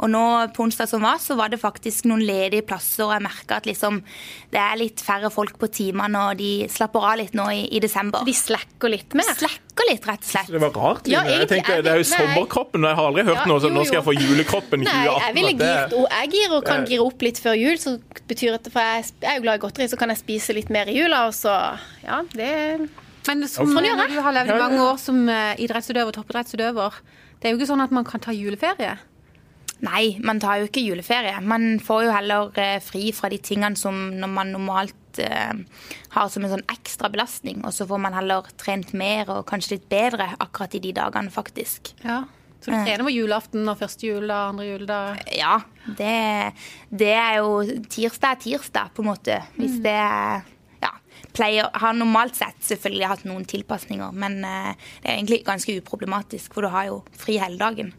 Og 0.00 0.08
nå 0.08 0.22
på 0.56 0.64
onsdag 0.64 0.88
som 0.88 1.02
var, 1.04 1.18
så 1.20 1.36
var 1.36 1.50
det 1.52 1.58
faktisk 1.60 2.06
noen 2.08 2.22
ledige 2.24 2.64
plasser, 2.64 3.04
og 3.04 3.12
jeg 3.12 3.24
merka 3.26 3.58
at 3.60 3.66
liksom, 3.68 3.98
det 4.52 4.60
er 4.62 4.78
litt 4.80 5.02
færre 5.04 5.28
folk 5.32 5.58
på 5.60 5.68
timene, 5.76 6.22
og 6.30 6.38
de 6.40 6.66
slapper 6.72 7.04
av 7.04 7.18
litt 7.20 7.34
nå 7.36 7.44
i, 7.52 7.66
i 7.76 7.82
desember. 7.84 8.24
De 8.24 8.32
slacker 8.36 8.92
litt 8.94 9.16
mer? 9.18 9.28
Slacker 9.36 9.90
litt, 9.90 10.06
rett 10.08 10.24
og 10.24 10.30
slett. 10.30 10.48
Det 10.54 10.62
var 10.62 10.72
rart. 10.76 11.10
Ja, 11.10 11.20
jeg, 11.20 11.34
jeg 11.34 11.36
egentlig 11.36 11.50
tenkte, 11.52 11.76
er 11.76 11.84
Det 11.84 11.92
er 11.92 12.00
jo 12.00 12.08
sommerkroppen. 12.08 12.86
Jeg 12.88 12.98
har 13.00 13.10
aldri 13.10 13.26
hørt 13.28 13.42
Ja, 13.42 13.46
noe 13.50 13.60
sånn 13.64 13.76
nå 13.76 13.84
skal 13.88 14.00
jeg 14.00 14.06
få 14.08 14.16
julekroppen 14.16 14.86
i 14.86 14.88
Nei, 14.88 15.04
jeg 15.10 15.36
ville 15.36 15.52
girt, 15.60 15.94
og 16.00 16.08
jeg 16.08 16.32
gir 16.36 16.56
og 16.56 16.64
kan 16.70 16.88
gire 16.88 17.06
opp 17.10 17.26
litt 17.28 17.42
før 17.44 17.60
jul, 17.60 17.76
så 17.82 17.94
betyr 18.30 18.56
det, 18.56 18.72
for 18.72 18.80
jeg 18.80 19.04
er 19.20 19.36
jo 19.36 19.44
glad 19.44 19.60
i 19.60 19.64
godteri, 19.66 19.90
så 19.92 20.00
kan 20.00 20.12
jeg 20.14 20.22
spise 20.22 20.56
litt 20.56 20.72
mer 20.72 20.88
i 20.88 20.96
jula, 20.96 21.26
og 21.28 21.36
så 21.36 21.52
Ja, 22.06 22.22
det 22.32 22.50
Men 23.28 23.44
som, 23.44 23.68
Sånn 23.68 23.76
når 23.76 23.90
jeg. 23.90 24.16
du 24.16 24.20
har 24.24 24.32
levd 24.32 24.54
i 24.54 24.58
mange 24.64 24.80
år 24.80 24.96
som 24.98 25.20
eh, 25.28 25.60
idrettsutøver, 25.60 26.16
toppidrettsutøver, 26.16 27.00
det 27.40 27.48
er 27.48 27.52
jo 27.52 27.60
ikke 27.60 27.68
sånn 27.68 27.84
at 27.84 27.92
man 27.92 28.04
kan 28.08 28.20
ta 28.24 28.32
juleferie. 28.32 28.96
Nei, 29.84 30.18
man 30.24 30.40
tar 30.42 30.60
jo 30.60 30.68
ikke 30.68 30.82
juleferie. 30.84 31.36
Man 31.40 31.78
får 31.82 32.04
jo 32.04 32.12
heller 32.12 32.58
eh, 32.60 32.76
fri 32.84 33.10
fra 33.16 33.30
de 33.32 33.38
tingene 33.40 33.78
som 33.80 33.96
når 34.20 34.32
man 34.32 34.52
normalt 34.52 35.20
eh, 35.22 35.86
har 36.16 36.28
som 36.32 36.44
en 36.44 36.52
sånn 36.52 36.66
ekstra 36.72 37.08
belastning. 37.12 37.62
Og 37.64 37.72
så 37.76 37.86
får 37.88 38.02
man 38.02 38.16
heller 38.16 38.50
trent 38.60 38.92
mer 38.92 39.30
og 39.32 39.46
kanskje 39.48 39.78
litt 39.78 39.88
bedre 39.92 40.34
akkurat 40.36 40.76
i 40.76 40.82
de 40.84 40.92
dagene, 41.00 41.32
faktisk. 41.32 41.94
Ja. 42.04 42.22
Så 42.60 42.74
du 42.74 42.76
trener 42.76 43.06
på 43.06 43.12
julaften 43.14 43.64
og 43.72 43.78
første 43.80 44.04
juledag, 44.04 44.50
andre 44.52 44.66
juledag. 44.68 45.20
Ja, 45.32 45.54
det, 45.96 46.16
det 46.92 47.14
er 47.16 47.38
jo 47.40 47.62
Tirsdag 47.88 48.34
er 48.34 48.42
tirsdag, 48.42 48.90
på 48.92 49.00
en 49.00 49.08
måte. 49.08 49.38
Hvis 49.56 49.78
det 49.80 49.94
er 49.96 50.42
ja, 50.84 50.90
pleier, 51.36 51.70
Har 51.80 51.96
normalt 51.96 52.36
sett 52.36 52.60
selvfølgelig 52.68 53.08
hatt 53.14 53.24
noen 53.28 53.48
tilpasninger, 53.48 54.12
men 54.12 54.42
eh, 54.44 54.74
det 55.00 55.08
er 55.08 55.16
egentlig 55.16 55.40
ganske 55.48 55.78
uproblematisk, 55.80 56.52
for 56.52 56.68
du 56.68 56.74
har 56.74 56.90
jo 56.90 57.00
fri 57.16 57.40
hele 57.40 57.56
dagen. 57.60 57.94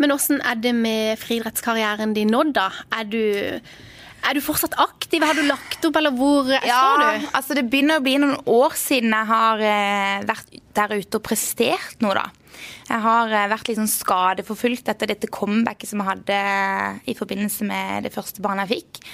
Men 0.00 0.14
åssen 0.14 0.40
er 0.46 0.58
det 0.60 0.72
med 0.76 1.20
friidrettskarrieren 1.20 2.14
din 2.16 2.32
nå, 2.32 2.42
da? 2.56 2.70
Er 2.96 3.08
du, 3.10 3.20
er 3.20 4.36
du 4.36 4.40
fortsatt 4.44 4.78
aktiv? 4.80 5.24
Har 5.26 5.36
du 5.36 5.44
lagt 5.48 5.84
opp, 5.84 5.98
eller 6.00 6.14
hvor 6.16 6.48
står 6.48 7.02
du? 7.04 7.28
altså 7.36 7.56
det 7.58 7.66
begynner 7.68 8.00
å 8.00 8.04
bli 8.04 8.16
noen 8.22 8.38
år 8.48 8.76
siden 8.80 9.12
jeg 9.16 9.30
har 9.30 9.64
eh, 9.64 10.18
vært 10.28 10.60
der 10.78 10.96
ute 10.96 11.20
og 11.20 11.26
prestert 11.26 12.04
noe, 12.04 12.16
da. 12.16 12.28
Jeg 12.90 13.04
har 13.04 13.32
eh, 13.34 13.50
vært 13.52 13.70
litt 13.70 13.78
sånn 13.80 13.92
skadeforfulgt 13.92 14.88
etter 14.92 15.12
dette 15.12 15.30
comebacket 15.32 15.92
som 15.92 16.02
jeg 16.02 16.10
hadde 16.10 16.40
i 17.10 17.16
forbindelse 17.18 17.68
med 17.68 18.08
det 18.08 18.14
første 18.14 18.42
barnet 18.44 18.70
jeg 18.70 18.80
fikk. 18.80 19.04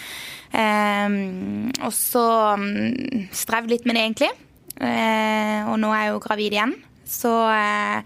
Um, 0.57 1.69
og 1.85 1.91
så 1.93 2.23
um, 2.55 3.27
strevd 3.35 3.73
litt 3.73 3.87
med 3.89 3.99
det, 3.99 4.05
egentlig. 4.07 4.33
Uh, 4.79 5.73
og 5.73 5.81
nå 5.83 5.91
er 5.93 6.07
jeg 6.07 6.15
jo 6.15 6.23
gravid 6.23 6.57
igjen. 6.57 6.77
Så 7.07 7.31
eh, 7.55 8.03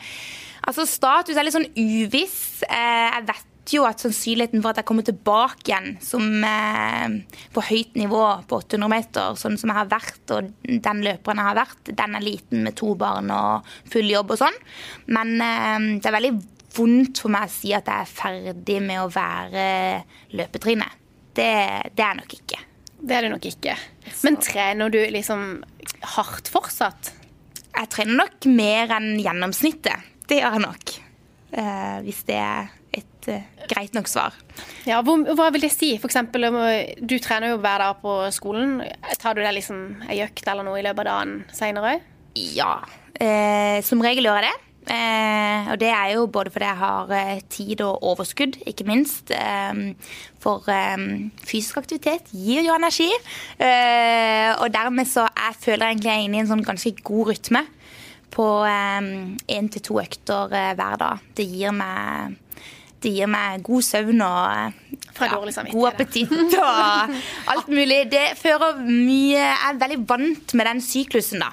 altså 0.66 0.86
status 0.88 1.38
er 1.38 1.46
litt 1.46 1.56
sånn 1.56 1.70
uviss. 1.76 2.62
Eh, 2.66 3.08
jeg 3.16 3.26
vet 3.30 3.74
jo 3.74 3.84
at 3.86 4.02
sannsynligheten 4.02 4.62
for 4.62 4.72
at 4.72 4.80
jeg 4.80 4.88
kommer 4.88 5.06
tilbake 5.06 5.68
igjen 5.68 5.92
som 6.02 6.24
eh, 6.46 7.18
på 7.54 7.64
høyt 7.68 7.98
nivå 7.98 8.22
på 8.50 8.60
800 8.64 8.90
meter, 8.90 9.36
sånn 9.38 9.58
som 9.60 9.70
jeg 9.72 9.78
har 9.78 9.90
vært, 9.90 10.22
og 10.34 10.48
den 10.66 11.02
løperen 11.06 11.42
jeg 11.42 11.50
har 11.50 11.60
vært, 11.60 11.92
den 12.00 12.16
er 12.16 12.24
liten 12.24 12.64
med 12.66 12.78
to 12.80 12.94
barn 12.98 13.30
og 13.34 13.68
full 13.92 14.08
jobb 14.10 14.34
og 14.34 14.42
sånn. 14.42 14.58
Men 15.12 15.36
eh, 15.44 15.76
det 16.00 16.10
er 16.10 16.18
veldig 16.18 16.34
vondt 16.76 17.22
for 17.24 17.34
meg 17.34 17.48
å 17.48 17.52
si 17.52 17.72
at 17.74 17.88
jeg 17.90 18.06
er 18.06 18.10
ferdig 18.10 18.80
med 18.84 19.02
å 19.02 19.12
være 19.12 19.68
løpetrinnet. 20.38 20.98
Det, 21.30 21.46
det 21.94 22.02
er 22.02 22.08
jeg 22.08 22.20
nok 22.20 22.36
ikke. 22.36 22.60
Det 23.00 23.16
er 23.16 23.24
det 23.24 23.32
nok 23.32 23.46
ikke. 23.48 23.74
Men 24.26 24.36
trener 24.44 24.92
du 24.92 24.98
liksom 25.14 25.44
hardt 26.16 26.50
fortsatt? 26.52 27.14
Jeg 27.70 27.90
trener 27.94 28.18
nok 28.24 28.48
mer 28.50 28.92
enn 28.98 29.14
gjennomsnittet. 29.22 30.08
Det 30.30 30.38
gjør 30.38 30.54
jeg 30.56 30.62
nok. 30.62 30.92
Eh, 31.50 31.96
hvis 32.06 32.22
det 32.28 32.37
er 32.38 32.70
et 32.94 33.28
eh, 33.32 33.66
greit 33.70 33.96
nok 33.96 34.06
svar. 34.10 34.37
Ja, 34.87 35.00
hvor, 35.02 35.25
Hva 35.34 35.49
vil 35.50 35.66
det 35.66 35.72
si? 35.75 35.92
For 35.99 36.10
eksempel, 36.10 36.46
om, 36.46 36.60
du 37.02 37.16
trener 37.22 37.54
jo 37.54 37.60
hver 37.62 37.82
dag 37.82 37.99
på 38.02 38.16
skolen. 38.34 38.78
Tar 39.18 39.34
du 39.34 39.42
deg 39.42 39.56
liksom 39.58 40.06
ei 40.06 40.20
økt 40.26 40.46
eller 40.46 40.66
noe 40.66 40.78
i 40.78 40.87
løpet 40.87 41.02
av 41.02 41.10
dagen 41.10 41.37
seinere? 41.54 41.99
Ja, 42.38 42.76
eh, 43.18 43.80
som 43.87 44.02
regel 44.06 44.30
gjør 44.30 44.38
jeg 44.38 44.52
det. 44.52 44.66
Eh, 44.90 45.66
og 45.70 45.76
det 45.78 45.90
er 45.92 46.14
jo 46.14 46.25
både 46.32 46.50
fordi 46.50 46.66
jeg 46.66 46.80
har 46.80 47.10
eh, 47.14 47.42
tid 47.52 47.82
og 47.84 48.06
overskudd, 48.12 48.56
ikke 48.70 48.87
minst. 48.88 49.34
Eh, 49.34 49.82
for 50.40 50.70
eh, 50.72 50.96
fysisk 51.42 51.82
aktivitet 51.82 52.30
gir 52.30 52.62
jo 52.66 52.78
energi. 52.78 53.10
Eh, 53.58 54.54
og 54.54 54.70
dermed 54.75 55.10
så 55.10 55.26
jeg 55.26 55.60
føler 55.66 55.90
egentlig 55.90 56.12
jeg 56.14 56.22
er 56.22 56.30
inne 56.30 56.40
i 56.40 56.44
en 56.46 56.54
sånn 56.54 56.66
ganske 56.66 56.94
god 57.02 57.34
rytme 57.34 57.66
på 58.30 58.46
én 59.50 59.68
til 59.72 59.82
to 59.82 59.99
økter 60.02 60.52
eh, 60.54 60.72
hver 60.78 60.96
dag. 61.00 61.18
Det 61.37 61.46
gir 61.50 61.72
meg 61.76 62.37
det 63.00 63.14
gir 63.16 63.30
meg 63.32 63.62
god 63.64 63.80
søvn 63.87 64.20
og 64.20 64.40
eh, 64.52 64.72
dårlig 65.32 65.54
god 65.72 65.87
appetitt 65.88 66.56
og 66.60 67.14
alt 67.54 67.68
mulig. 67.72 68.02
Det 68.12 68.26
fører 68.37 68.76
mye 68.84 69.38
Jeg 69.40 69.56
er 69.70 69.78
veldig 69.80 70.00
vant 70.10 70.54
med 70.54 70.66
den 70.68 70.82
syklusen, 70.84 71.40
da. 71.40 71.49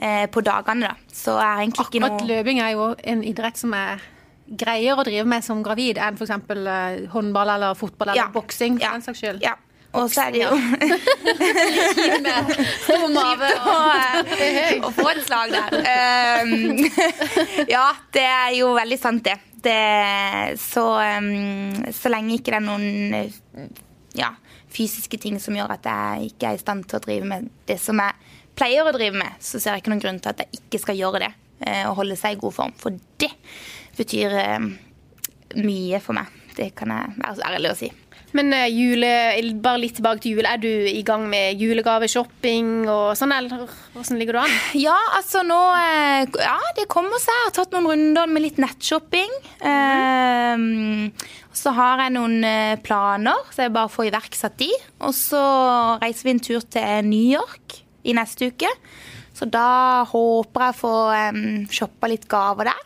eh, 0.00 0.24
På 0.32 0.40
dagene, 0.40 0.88
da. 0.88 0.94
Så 1.12 1.34
jeg 1.36 1.44
har 1.50 1.60
egentlig 1.60 1.84
ikke 1.86 2.00
Akkurat 2.00 2.20
noe 2.22 2.30
løping 2.30 2.60
er 2.64 2.70
jo 2.78 2.88
en 3.12 3.22
idrett 3.28 3.60
som 3.60 3.74
er 3.76 4.00
greier 4.46 4.96
å 4.96 5.04
drive 5.04 5.26
med 5.28 5.42
som 5.44 5.60
gravid 5.66 5.98
enn 5.98 6.16
f.eks. 6.16 7.10
Håndball 7.12 7.48
eller 7.58 7.74
fotball 7.74 8.12
eller 8.14 8.22
Ja. 8.22 8.28
boksing. 8.32 8.78
for 8.78 8.84
Ja. 8.86 8.92
den 8.92 9.02
saks 9.02 9.20
skyld. 9.20 9.42
Ja. 9.42 9.54
Og 9.96 10.10
så 10.12 10.26
er 10.26 10.34
det 10.34 10.42
jo 10.42 10.52
Med 12.26 12.50
stor 12.84 13.06
mave 13.12 13.50
å, 13.56 13.74
og 13.74 14.32
eh, 14.36 14.86
få 14.96 15.06
et 15.12 15.22
slag 15.26 15.54
der. 15.54 15.76
Um, 16.44 16.84
ja, 17.74 17.86
det 18.14 18.24
er 18.28 18.50
jo 18.58 18.72
veldig 18.76 18.98
sant, 19.00 19.24
det. 19.26 19.36
det 19.64 20.58
så, 20.60 20.84
um, 21.18 21.86
så 21.96 22.12
lenge 22.12 22.36
ikke 22.38 22.52
det 22.54 22.60
er 22.60 22.66
noen 22.66 23.16
eh, 23.22 23.68
ja, 24.20 24.32
fysiske 24.72 25.18
ting 25.22 25.40
som 25.42 25.56
gjør 25.56 25.76
at 25.78 25.88
jeg 25.88 26.32
ikke 26.32 26.50
er 26.52 26.58
i 26.58 26.62
stand 26.62 26.86
til 26.90 27.00
å 27.00 27.04
drive 27.06 27.28
med 27.32 27.48
det 27.68 27.78
som 27.82 28.00
jeg 28.02 28.12
pleier 28.56 28.88
å 28.88 28.94
drive 28.96 29.16
med, 29.20 29.36
så 29.44 29.60
ser 29.60 29.74
jeg 29.76 29.84
ikke 29.84 29.92
noen 29.92 30.04
grunn 30.04 30.20
til 30.24 30.32
at 30.32 30.44
jeg 30.44 30.60
ikke 30.62 30.80
skal 30.84 30.96
gjøre 31.00 31.24
det. 31.26 31.32
eh, 31.66 31.84
Og 31.88 31.98
holde 32.02 32.16
seg 32.20 32.36
i 32.36 32.40
god 32.40 32.54
form. 32.56 32.72
For 32.80 32.96
det 33.20 33.32
betyr 33.98 34.36
eh, 34.40 34.70
mye 35.60 36.00
for 36.04 36.16
meg. 36.16 36.32
Det 36.56 36.70
kan 36.76 36.88
jeg 36.92 37.16
være 37.20 37.36
så 37.36 37.48
ærlig 37.50 37.72
å 37.72 37.76
si. 37.76 37.90
Men 38.34 38.52
eh, 38.56 38.66
jule, 38.72 39.10
bare 39.62 39.80
litt 39.84 39.96
tilbake 39.98 40.22
til 40.24 40.36
jul. 40.36 40.48
Er 40.48 40.58
du 40.60 40.68
i 40.68 41.02
gang 41.06 41.26
med 41.30 41.60
julegaveshopping 41.62 42.88
og 42.90 43.14
sånn, 43.18 43.34
eller 43.36 43.66
hvordan 43.94 44.20
ligger 44.20 44.38
du 44.38 44.42
an? 44.42 44.56
Ja, 44.86 44.96
altså 45.16 45.44
nå 45.46 45.60
eh, 45.78 46.26
Ja, 46.42 46.58
det 46.78 46.88
kommer 46.92 47.22
seg. 47.22 47.32
Jeg 47.36 47.48
har 47.48 47.56
tatt 47.60 47.76
noen 47.76 47.90
runder 47.92 48.30
med 48.30 48.44
litt 48.44 48.60
nettshopping. 48.62 49.32
Eh, 49.60 50.66
så 51.56 51.72
har 51.72 52.04
jeg 52.04 52.16
noen 52.18 52.42
planer, 52.84 53.46
så 53.54 53.64
jeg 53.64 53.72
bare 53.72 53.92
får 53.92 54.10
iverksatt 54.10 54.58
de. 54.60 54.68
Og 55.06 55.14
så 55.16 55.42
reiser 56.02 56.28
vi 56.28 56.34
en 56.34 56.42
tur 56.44 56.66
til 56.68 57.06
New 57.08 57.30
York 57.32 57.78
i 58.06 58.14
neste 58.16 58.50
uke. 58.52 58.68
Så 59.36 59.48
da 59.52 60.04
håper 60.08 60.66
jeg 60.66 60.74
å 60.74 60.78
få 60.78 60.92
um, 61.12 61.40
shoppa 61.72 62.08
litt 62.08 62.24
gaver 62.30 62.70
der. 62.70 62.84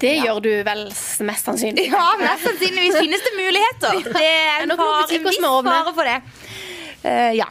Det 0.00 0.14
gjør 0.22 0.40
du 0.44 0.50
vel 0.64 0.84
mest 1.28 1.48
sannsynlig. 1.48 1.88
Ja, 1.92 2.06
mest 2.22 2.46
sannsynligvis 2.46 2.98
finnes 2.98 3.24
det 3.26 3.32
muligheter. 3.36 4.02
Det 4.08 4.24
er 4.24 4.64
en 4.64 4.74
fare, 4.78 5.06
viss 5.12 5.40
fare 5.44 5.94
for 5.94 6.08
det. 6.08 6.18
Uh, 7.04 7.32
ja. 7.36 7.48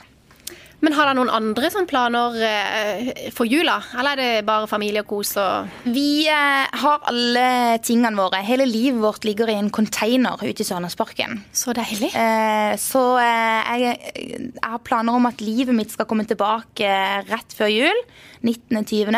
Men 0.85 0.93
har 0.93 1.07
dere 1.09 1.17
noen 1.17 1.31
andre 1.33 1.71
sånne 1.73 1.89
planer 1.89 2.35
eh, 2.45 3.07
for 3.33 3.49
jula? 3.49 3.79
Eller 3.97 4.13
er 4.13 4.19
det 4.19 4.45
bare 4.45 4.69
familie 4.69 5.01
og 5.01 5.09
kos 5.09 5.33
og 5.41 5.89
Vi 5.89 6.27
eh, 6.29 6.67
har 6.83 7.07
alle 7.09 7.47
tingene 7.81 8.13
våre. 8.19 8.43
Hele 8.45 8.67
livet 8.69 9.01
vårt 9.01 9.25
ligger 9.25 9.49
i 9.49 9.57
en 9.57 9.71
container 9.73 10.37
ute 10.43 10.61
i 10.61 10.67
Sørlandsparken. 10.67 11.41
Så 11.49 11.73
deilig. 11.77 12.11
Eh, 12.13 12.75
så 12.81 13.03
jeg, 13.17 13.97
jeg 14.13 14.53
har 14.61 14.85
planer 14.85 15.17
om 15.17 15.25
at 15.29 15.41
livet 15.41 15.73
mitt 15.77 15.93
skal 15.93 16.09
komme 16.09 16.27
tilbake 16.29 16.93
rett 17.25 17.57
før 17.57 17.73
jul. 17.73 18.05
19.20. 18.45 19.17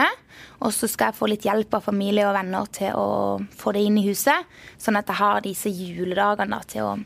Og 0.63 0.75
så 0.75 0.88
skal 0.88 1.12
jeg 1.12 1.20
få 1.20 1.28
litt 1.32 1.48
hjelp 1.48 1.75
av 1.75 1.88
familie 1.92 2.28
og 2.28 2.36
venner 2.39 2.72
til 2.75 2.96
å 2.96 3.10
få 3.60 3.75
det 3.75 3.84
inn 3.88 4.00
i 4.00 4.08
huset. 4.08 4.48
Sånn 4.80 5.00
at 5.00 5.12
jeg 5.12 5.20
har 5.20 5.44
disse 5.44 5.72
juledagene 5.72 6.56
da, 6.56 6.63
til 6.68 6.88
å 6.88 7.00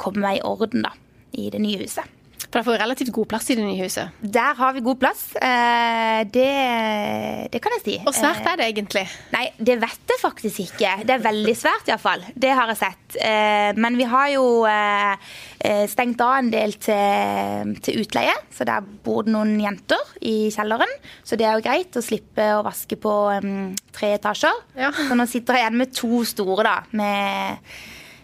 komme 0.00 0.24
meg 0.24 0.40
i 0.40 0.46
orden 0.48 0.88
da, 0.88 0.96
i 1.36 1.50
det 1.52 1.60
nye 1.60 1.84
huset. 1.84 2.17
For 2.48 2.56
dere 2.62 2.64
får 2.64 2.78
relativt 2.80 3.10
god 3.12 3.26
plass 3.28 3.50
i 3.52 3.56
det 3.58 3.64
nye 3.66 3.82
huset. 3.84 4.14
Der 4.24 4.54
har 4.56 4.72
vi 4.72 4.80
god 4.80 4.96
plass. 5.02 5.24
Eh, 5.36 6.20
det, 6.32 6.46
det 7.52 7.60
kan 7.60 7.74
jeg 7.76 7.82
si. 7.84 7.96
Hvor 8.06 8.16
svært 8.16 8.46
er 8.48 8.56
det 8.56 8.68
egentlig? 8.70 9.02
Nei, 9.34 9.42
det 9.60 9.76
vet 9.82 10.14
jeg 10.14 10.22
faktisk 10.22 10.62
ikke. 10.64 10.94
Det 11.04 11.12
er 11.18 11.26
veldig 11.26 11.54
svært 11.60 11.90
iallfall. 11.92 12.24
Det 12.32 12.54
har 12.56 12.72
jeg 12.72 12.80
sett. 12.80 13.18
Eh, 13.20 13.76
Men 13.76 13.98
vi 14.00 14.06
har 14.08 14.30
jo 14.32 14.46
eh, 14.64 15.28
eh, 15.60 15.84
stengt 15.92 16.24
av 16.24 16.38
en 16.38 16.48
del 16.54 16.72
til, 16.80 17.76
til 17.84 18.00
utleie, 18.00 18.32
så 18.56 18.64
der 18.68 18.88
bor 19.04 19.28
det 19.28 19.36
noen 19.36 19.52
jenter 19.60 20.16
i 20.24 20.48
kjelleren. 20.54 20.96
Så 21.28 21.36
det 21.36 21.44
er 21.50 21.58
jo 21.58 21.66
greit 21.68 22.00
å 22.00 22.04
slippe 22.04 22.48
å 22.56 22.64
vaske 22.64 22.96
på 22.96 23.14
tre 23.92 24.14
etasjer. 24.16 24.64
Ja. 24.78 24.88
Så 24.96 25.12
nå 25.20 25.28
sitter 25.28 25.58
jeg 25.60 25.66
igjen 25.68 25.80
med 25.84 25.92
to 26.00 26.24
store, 26.24 26.64
da. 26.64 26.76
Med 26.96 27.60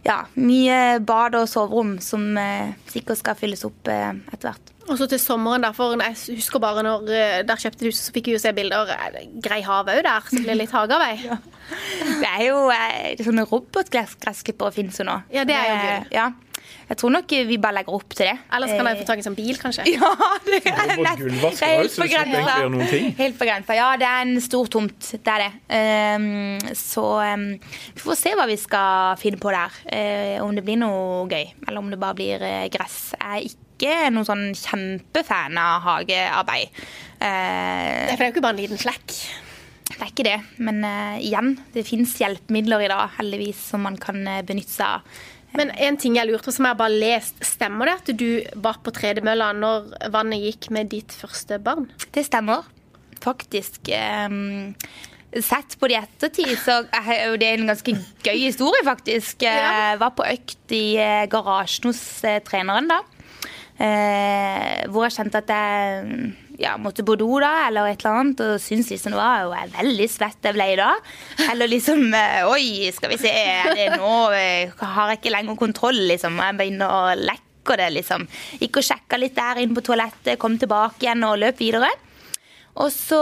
ja, 0.05 0.19
mye 0.37 1.01
bad 1.01 1.35
og 1.39 1.49
soverom 1.49 1.97
som 2.05 2.37
eh, 2.41 2.75
sikkert 2.93 3.21
skal 3.23 3.37
fylles 3.41 3.65
opp 3.69 3.89
eh, 3.93 4.11
etter 4.33 4.51
hvert. 4.51 4.71
Og 4.85 4.99
så 5.01 5.07
til 5.09 5.17
sommeren, 5.17 5.63
der, 5.65 5.73
for 5.73 5.95
jeg 5.97 6.37
husker 6.37 6.61
bare 6.61 6.83
når 6.85 7.07
eh, 7.09 7.39
der 7.49 7.57
kjøpte 7.63 7.87
huset, 7.89 8.03
så 8.05 8.13
fikk 8.13 8.27
vi 8.29 8.35
jo 8.37 8.41
se 8.43 8.53
bilder. 8.53 8.91
Er 8.93 9.15
Grei 9.41 9.63
hav 9.65 9.89
òg 9.89 10.03
der, 10.05 10.27
så 10.29 10.37
det 10.37 10.43
blir 10.45 10.59
litt 10.61 10.75
hagearbeid. 10.77 11.25
Det 12.21 12.29
er 12.35 12.43
jo 12.51 12.59
eh, 12.75 13.15
sånne 13.25 13.47
robotgressklippere 13.49 14.75
finnes 14.77 15.01
jo 15.01 15.07
nå. 15.09 15.15
Ja, 15.33 15.47
det 15.49 15.57
er 15.57 15.71
jo 15.71 15.77
Det- 15.79 15.87
gøy. 15.89 16.13
Ja. 16.19 16.27
Jeg 16.89 16.97
tror 17.01 17.11
nok 17.15 17.33
vi 17.49 17.57
bare 17.59 17.79
legger 17.79 17.95
opp 17.97 18.13
til 18.15 18.27
det. 18.29 18.35
Ellers 18.53 18.73
kan 18.77 18.87
jeg 18.87 18.97
Eh, 18.97 19.01
få 19.01 19.07
tak 19.09 19.17
i 19.17 19.23
en 19.23 19.27
sånn 19.29 19.37
bil, 19.39 19.57
kanskje. 19.61 19.85
Ja, 19.95 20.11
det 20.45 20.61
er 20.67 20.91
nett- 21.01 21.23
det 21.25 21.63
er 21.65 21.79
helt 21.81 21.97
på 21.97 22.07
grensa. 22.11 22.57
Helt 23.19 23.39
grensa. 23.41 23.77
Ja, 23.79 23.89
det 24.01 24.09
er 24.11 24.23
en 24.27 24.41
stor 24.45 24.67
tomt. 24.73 25.11
Det 25.17 25.33
er 25.35 25.45
det. 25.47 25.53
Um, 25.73 26.75
så 26.77 27.05
um, 27.35 27.47
vi 27.95 28.01
får 28.05 28.19
se 28.21 28.35
hva 28.37 28.47
vi 28.51 28.57
skal 28.61 29.17
finne 29.21 29.41
på 29.41 29.53
der. 29.55 29.79
Eh, 29.87 30.37
om 30.45 30.53
det 30.55 30.65
blir 30.67 30.77
noe 30.83 31.25
gøy, 31.31 31.47
eller 31.69 31.79
om 31.81 31.89
det 31.93 32.01
bare 32.03 32.19
blir 32.21 32.43
eh, 32.45 32.69
gress. 32.75 33.15
Jeg 33.17 33.25
er 33.25 33.49
ikke 33.49 34.13
noen 34.15 34.29
sånn 34.29 34.45
kjempefan 34.55 35.57
av 35.61 35.81
hagearbeid. 35.89 36.69
Uh, 37.19 38.13
Det 38.13 38.19
er 38.21 38.27
jo 38.29 38.33
ikke 38.35 38.45
bare 38.45 38.57
en 38.59 38.63
liten 38.63 38.79
flekk. 38.81 39.15
det 39.95 40.01
er 40.01 40.11
ikke 40.11 40.25
det, 40.27 40.37
men 40.65 40.83
eh, 40.85 41.19
igjen, 41.29 41.53
det 41.75 41.85
fins 41.87 42.15
hjelpemidler 42.19 42.83
i 42.87 42.89
dag, 42.91 43.11
heldigvis, 43.19 43.61
som 43.71 43.85
man 43.87 43.97
kan 44.01 44.17
eh, 44.27 44.41
benytte 44.47 44.73
seg 44.73 44.87
av. 44.99 45.21
Men 45.55 45.71
en 45.79 45.97
ting 46.01 46.19
jeg 46.19 46.29
lurte 46.29 46.49
på, 46.49 46.55
som 46.57 46.67
jeg 46.69 46.79
bare 46.81 46.99
lest, 46.99 47.39
stemmer 47.47 47.91
det 47.91 47.97
at 48.01 48.13
du 48.19 48.29
var 48.65 48.81
på 48.83 48.93
tredemølla 48.95 49.53
når 49.57 49.91
vannet 50.15 50.43
gikk 50.43 50.71
med 50.75 50.91
ditt 50.95 51.15
første 51.15 51.61
barn? 51.63 51.87
Det 52.15 52.27
stemmer, 52.27 52.67
faktisk. 53.23 53.93
Um, 53.95 54.75
Sett 55.43 55.75
på 55.81 55.89
det 55.91 55.97
i 55.97 55.99
ettertid, 55.99 56.53
så 56.63 56.77
er 56.95 57.25
jo 57.27 57.39
det 57.41 57.49
en 57.57 57.67
ganske 57.67 57.97
gøy 58.23 58.39
historie, 58.39 58.85
faktisk. 58.87 59.43
Ja. 59.47 59.55
Jeg 59.55 59.99
var 60.01 60.13
på 60.15 60.27
økt 60.27 60.75
i 60.75 60.95
eh, 61.01 61.25
garasjen 61.31 61.91
hos 61.91 62.03
eh, 62.27 62.39
treneren 62.47 62.87
da. 62.91 63.01
Eh, 63.75 64.85
hvor 64.95 65.09
jeg 65.09 65.17
kjente 65.17 65.43
at 65.43 65.51
jeg 65.51 66.31
ja, 66.61 66.77
måtte 66.79 67.05
på 67.07 67.17
do 67.19 67.29
da, 67.43 67.67
eller 67.69 67.89
et 67.91 68.03
eller 68.03 68.21
annet, 68.21 68.43
og 68.45 68.63
syntes 68.63 68.93
liksom 68.93 69.15
det 69.15 69.21
var 69.21 69.45
jo 69.45 69.55
er 69.57 69.73
veldig 69.75 70.09
svett 70.11 70.49
jeg 70.49 70.57
ble 70.57 70.69
da. 70.79 70.91
Eller 71.51 71.71
liksom 71.71 72.07
eh, 72.15 72.47
Oi, 72.51 72.93
skal 72.95 73.15
vi 73.15 73.21
se, 73.23 73.35
nå 73.97 74.15
eh, 74.37 74.85
har 74.95 75.13
jeg 75.13 75.23
ikke 75.23 75.35
lenger 75.35 75.59
kontroll, 75.61 76.01
liksom. 76.11 76.39
Jeg 76.43 76.59
begynner 76.61 76.95
å 76.95 77.03
lekke 77.19 77.79
det, 77.81 77.91
liksom. 77.99 78.27
Gikk 78.61 78.81
og 78.81 78.87
sjekka 78.87 79.19
litt 79.21 79.37
der 79.39 79.63
inne 79.63 79.77
på 79.77 79.87
toalettet, 79.89 80.39
kom 80.41 80.59
tilbake 80.61 81.07
igjen 81.07 81.27
og 81.27 81.41
løp 81.43 81.63
videre. 81.63 81.91
Og 82.75 82.91
så 82.91 83.19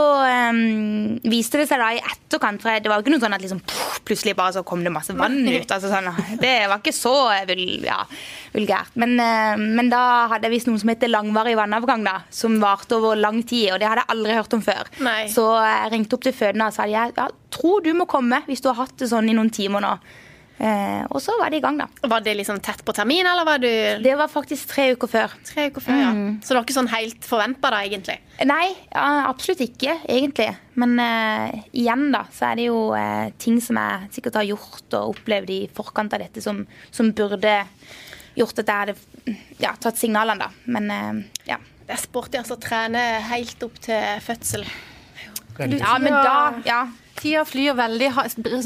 um, 0.48 1.18
viste 1.28 1.58
det 1.60 1.66
seg 1.68 1.80
da 1.82 1.90
i 1.92 2.00
etterkant, 2.00 2.62
for 2.62 2.80
det 2.80 2.88
var 2.88 3.02
ikke 3.02 3.12
noe 3.12 3.20
sånn 3.20 3.36
at 3.36 3.42
liksom, 3.44 3.60
puff, 3.68 3.98
plutselig 4.08 4.32
bare 4.38 4.54
så 4.56 4.62
kom 4.64 4.80
det 4.84 4.92
masse 4.94 5.12
vann 5.16 5.42
ut. 5.44 5.74
Altså 5.74 5.90
sånn, 5.92 6.08
det 6.40 6.54
var 6.70 6.80
ikke 6.80 6.94
så 6.96 7.12
vul, 7.50 7.62
ja, 7.84 7.98
vulgært. 8.54 8.96
Men, 9.02 9.14
uh, 9.20 9.60
men 9.60 9.92
da 9.92 10.02
hadde 10.32 10.48
jeg 10.48 10.56
visst 10.56 10.70
noe 10.70 10.80
som 10.80 10.92
heter 10.94 11.12
langvarig 11.12 11.54
vannavgang, 11.60 12.06
da, 12.08 12.22
som 12.32 12.56
varte 12.62 12.96
over 12.96 13.20
lang 13.20 13.42
tid. 13.44 13.74
Og 13.74 13.82
det 13.82 13.90
hadde 13.90 14.06
jeg 14.06 14.14
aldri 14.16 14.40
hørt 14.40 14.56
om 14.56 14.64
før. 14.64 14.92
Nei. 15.04 15.20
Så 15.32 15.46
jeg 15.60 15.92
ringte 15.92 16.16
opp 16.16 16.24
til 16.24 16.36
fødende 16.36 16.72
og 16.72 16.76
sa 16.78 16.88
jeg 16.88 17.12
ja, 17.18 17.28
tror 17.52 17.84
du 17.84 17.92
må 17.96 18.08
komme 18.08 18.40
hvis 18.48 18.64
du 18.64 18.72
har 18.72 18.80
hatt 18.86 18.96
det 19.02 19.12
sånn 19.12 19.28
i 19.28 19.36
noen 19.36 19.52
timer 19.52 19.84
nå. 19.84 19.96
Eh, 20.58 21.02
og 21.10 21.18
så 21.24 21.34
var 21.40 21.50
det 21.50 21.58
i 21.58 21.62
gang, 21.64 21.78
da. 21.80 21.88
Var 22.06 22.22
det 22.22 22.34
liksom 22.38 22.60
tett 22.62 22.84
på 22.86 22.94
termin, 22.94 23.26
eller 23.26 23.46
var 23.48 23.58
du 23.58 23.66
Det 24.02 24.12
var 24.18 24.28
faktisk 24.30 24.68
tre 24.70 24.92
uker 24.94 25.10
før. 25.10 25.32
tre 25.48 25.66
uker 25.70 25.82
før? 25.82 25.98
ja? 25.98 26.12
Så 26.42 26.52
det 26.52 26.58
var 26.58 26.66
ikke 26.66 26.76
sånn 26.76 26.92
helt 26.92 27.26
forventa 27.26 27.72
da, 27.72 27.80
egentlig? 27.82 28.18
Nei, 28.46 28.68
absolutt 28.92 29.64
ikke, 29.64 29.96
egentlig. 30.06 30.50
Men 30.78 30.94
eh, 31.02 31.58
igjen, 31.72 32.10
da, 32.14 32.24
så 32.30 32.52
er 32.52 32.60
det 32.60 32.68
jo 32.68 32.92
eh, 32.94 33.32
ting 33.42 33.58
som 33.64 33.80
jeg 33.80 34.12
sikkert 34.18 34.38
har 34.38 34.48
gjort 34.52 34.98
og 35.00 35.16
opplevd 35.16 35.50
i 35.50 35.60
forkant 35.74 36.14
av 36.14 36.22
dette, 36.22 36.44
som, 36.44 36.62
som 36.94 37.10
burde 37.16 37.58
gjort 38.38 38.62
at 38.62 38.70
jeg 38.70 38.86
hadde 38.86 39.36
ja, 39.60 39.74
tatt 39.80 39.98
signalene, 40.00 40.46
da. 40.46 40.72
Men 40.72 40.90
eh, 40.90 41.22
ja. 41.50 41.58
Det 41.82 41.96
er 41.96 42.00
sporty 42.06 42.38
altså, 42.38 42.56
trene 42.62 43.00
helt 43.32 43.62
opp 43.66 43.80
til 43.82 44.20
fødsel. 44.22 44.62
Ja, 45.58 45.96
men 45.98 46.12
da 46.14 46.36
Ja. 46.64 46.82
Tida 47.18 47.42
flyr 47.46 47.74
veldig. 47.76 48.08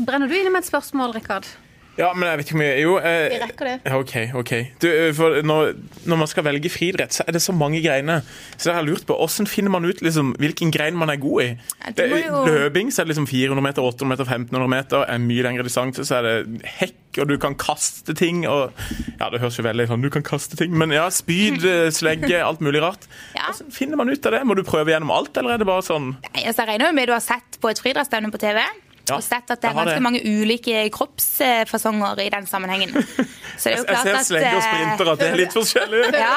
Brenner 0.07 0.31
du 0.31 0.37
inne 0.37 0.53
med 0.55 0.62
et 0.62 0.68
spørsmål, 0.68 1.16
Rikard? 1.16 1.49
Ja, 1.96 2.11
men 2.12 2.28
jeg 2.28 2.38
vet 2.38 2.46
ikke 2.46 2.56
hvor 2.56 2.61
mye 2.61 2.80
Jo. 2.82 2.96
Eh, 3.00 3.28
Vi 3.32 3.38
rekker 3.40 3.68
det. 3.70 3.74
Ja, 3.87 3.96
OK. 3.98 4.14
ok. 4.42 4.52
Du, 4.82 4.87
eh, 4.92 5.12
for 5.16 5.38
når, 5.46 5.70
når 6.04 6.18
man 6.20 6.28
skal 6.28 6.44
velge 6.44 6.68
friidrett, 6.72 7.14
så 7.16 7.24
er 7.26 7.32
det 7.32 7.40
så 7.42 7.54
mange 7.56 7.80
greiner. 7.85 8.20
Så 8.56 8.68
jeg 8.70 8.76
har 8.76 8.85
lurt 8.85 9.06
på, 9.09 9.16
Hvordan 9.16 9.48
finner 9.48 9.72
man 9.72 9.85
ut 9.88 10.02
liksom, 10.04 10.35
hvilken 10.38 10.70
grein 10.74 10.94
man 10.98 11.09
er 11.11 11.16
god 11.22 11.42
i? 11.42 11.48
Ja, 11.87 11.94
Det, 11.96 12.09
jo- 12.26 12.44
Løping 12.46 12.92
så 12.92 13.00
er 13.02 13.09
det 13.09 13.14
liksom 13.16 13.26
400 13.30 13.64
meter, 13.64 13.82
800 13.82 14.12
meter, 14.12 14.24
1500 14.28 14.68
meter. 14.74 15.04
er 15.09 15.18
mye 15.24 15.42
lengre 15.48 15.64
distanse, 15.64 16.04
så 16.04 16.18
er 16.20 16.22
det 16.28 16.62
hekk, 16.82 16.96
og 17.22 17.28
du 17.32 17.37
kan 17.40 17.54
kaste 17.56 18.14
ting. 18.14 18.44
og 18.46 18.72
ja, 19.18 19.30
Det 19.32 19.40
høres 19.40 19.56
jo 19.56 19.64
veldig 19.64 19.88
sånn 19.88 20.02
Du 20.04 20.11
kan 20.12 20.22
kaste 20.22 20.56
ting, 20.61 20.76
men 20.76 20.90
ja, 20.92 21.09
spyd, 21.09 21.64
eh, 21.72 21.88
slegge, 21.90 22.42
alt 22.44 22.61
mulig 22.61 22.82
rart. 22.85 23.09
Ja. 23.35 23.48
Hvordan 23.52 23.72
finner 23.72 23.96
man 23.96 24.09
ut 24.12 24.26
av 24.26 24.32
det? 24.37 24.44
Må 24.44 24.54
du 24.54 24.62
prøve 24.68 24.92
gjennom 24.92 25.11
alt, 25.16 25.32
eller 25.40 25.56
er 25.56 25.59
det 25.64 25.66
bare 25.66 25.82
sånn 25.87 26.12
Nei, 26.35 26.44
Altså, 26.44 26.62
jeg 26.66 26.74
regner 26.76 26.92
med 26.92 27.09
du 27.09 27.12
har 27.16 27.24
sett 27.24 27.56
på 27.62 27.70
et 27.72 27.80
friidrettsstevne 27.80 28.28
på 28.30 28.38
TV. 28.42 28.61
Ja, 29.06 29.18
og 29.18 29.22
sett 29.22 29.50
at 29.52 29.62
det 29.62 29.70
er 29.70 29.76
ganske 29.76 29.94
det. 29.94 30.02
mange 30.02 30.20
ulike 30.26 30.82
kroppsfasonger 30.94 32.22
i 32.24 32.28
den 32.32 32.46
sammenhengen. 32.50 32.90
Så 33.56 33.70
det 33.70 33.72
er 33.72 33.78
jo 33.78 33.84
Jeg 33.84 33.86
klart 33.86 34.06
ser 34.06 34.24
slenger 34.26 34.56
og 34.56 34.58
eh, 34.58 34.66
sprinter, 34.66 35.10
at 35.12 35.22
det 35.22 35.28
er 35.28 35.38
litt 35.40 35.56
forskjellig. 35.56 36.02
Ja, 36.26 36.34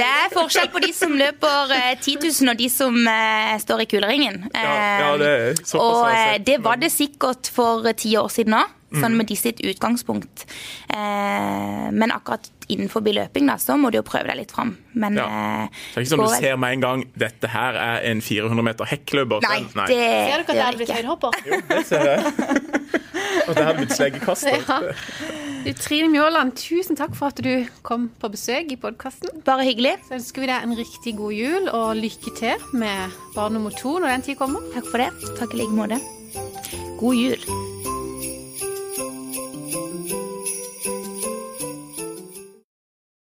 det 0.00 0.08
er 0.08 0.32
forskjell 0.32 0.70
på 0.72 0.82
de 0.82 0.90
som 0.96 1.14
løper 1.18 1.74
eh, 1.76 1.92
10 2.00 2.16
000 2.24 2.52
og 2.54 2.58
de 2.58 2.68
som 2.72 2.98
eh, 3.12 3.54
står 3.62 3.84
i 3.84 3.88
kuleringen. 3.92 4.42
Ja, 4.54 4.74
ja, 5.04 5.12
det 5.20 5.30
er 5.30 5.62
og 5.80 6.08
jeg 6.08 6.16
eh, 6.16 6.34
sett. 6.34 6.46
det 6.48 6.58
var 6.64 6.80
det 6.80 6.90
sikkert 6.94 7.52
for 7.52 7.86
eh, 7.86 7.96
ti 7.98 8.16
år 8.18 8.30
siden 8.32 8.58
òg. 8.62 8.76
Sånn 8.92 9.16
med 9.16 9.26
de 9.30 9.36
sitt 9.36 9.60
utgangspunkt. 9.62 10.44
Eh, 10.90 11.90
men 11.92 12.10
akkurat 12.10 12.48
innenfor 12.70 13.02
løping 13.02 13.46
da, 13.50 13.54
så 13.58 13.74
må 13.78 13.90
du 13.90 13.98
jo 13.98 14.02
prøve 14.06 14.26
deg 14.30 14.36
litt 14.44 14.52
fram. 14.52 14.76
Men 14.94 15.16
Ja. 15.16 15.24
eh, 15.26 15.68
Det 15.94 15.96
er 15.96 16.00
ikke 16.02 16.10
sånn 16.14 16.24
du 16.24 16.30
vel- 16.30 16.40
ser 16.40 16.56
med 16.56 16.72
en 16.72 16.80
gang 16.80 17.04
dette 17.16 17.48
her 17.48 17.74
er 17.74 18.00
en 18.10 18.20
400 18.20 18.62
meter 18.62 18.84
hekkløper. 18.84 19.40
Nei, 19.42 19.60
Nei, 19.74 19.86
det 19.86 19.96
Ser 19.96 20.36
du 20.38 20.42
ikke 20.44 20.50
at 20.50 20.56
det 20.56 20.66
er 20.66 20.76
blitt 20.78 20.90
høydehopper? 20.96 21.30
Jo, 21.46 21.60
det 21.68 21.86
ser 21.86 22.04
jeg. 22.04 22.22
Og 23.48 23.54
det 23.56 23.62
er 23.66 23.74
blitt 23.74 23.90
sleggekast. 23.96 24.44
Ja. 24.68 24.80
Du, 25.64 25.72
Trine 25.74 26.08
Mjåland, 26.08 26.54
tusen 26.56 26.96
takk 26.96 27.14
for 27.14 27.26
at 27.28 27.36
du 27.42 27.66
kom 27.82 28.08
på 28.20 28.30
besøk 28.32 28.70
i 28.72 28.76
podkasten. 28.76 29.42
Bare 29.44 29.64
hyggelig. 29.66 29.96
Så 30.08 30.14
ønsker 30.16 30.40
vi 30.40 30.46
deg 30.46 30.62
en 30.62 30.76
riktig 30.76 31.16
god 31.16 31.32
jul 31.34 31.68
og 31.68 31.96
lykke 31.96 32.34
til 32.38 32.56
med 32.72 33.10
barn 33.34 33.52
nummer 33.52 33.70
to 33.76 33.98
når 33.98 34.08
den 34.14 34.22
tid 34.22 34.38
kommer. 34.38 34.60
Takk 34.72 34.86
for 34.90 34.98
det. 34.98 35.10
Takk 35.38 35.52
i 35.54 35.56
like 35.58 35.76
måte. 35.76 36.00
God 36.98 37.14
jul. 37.16 37.89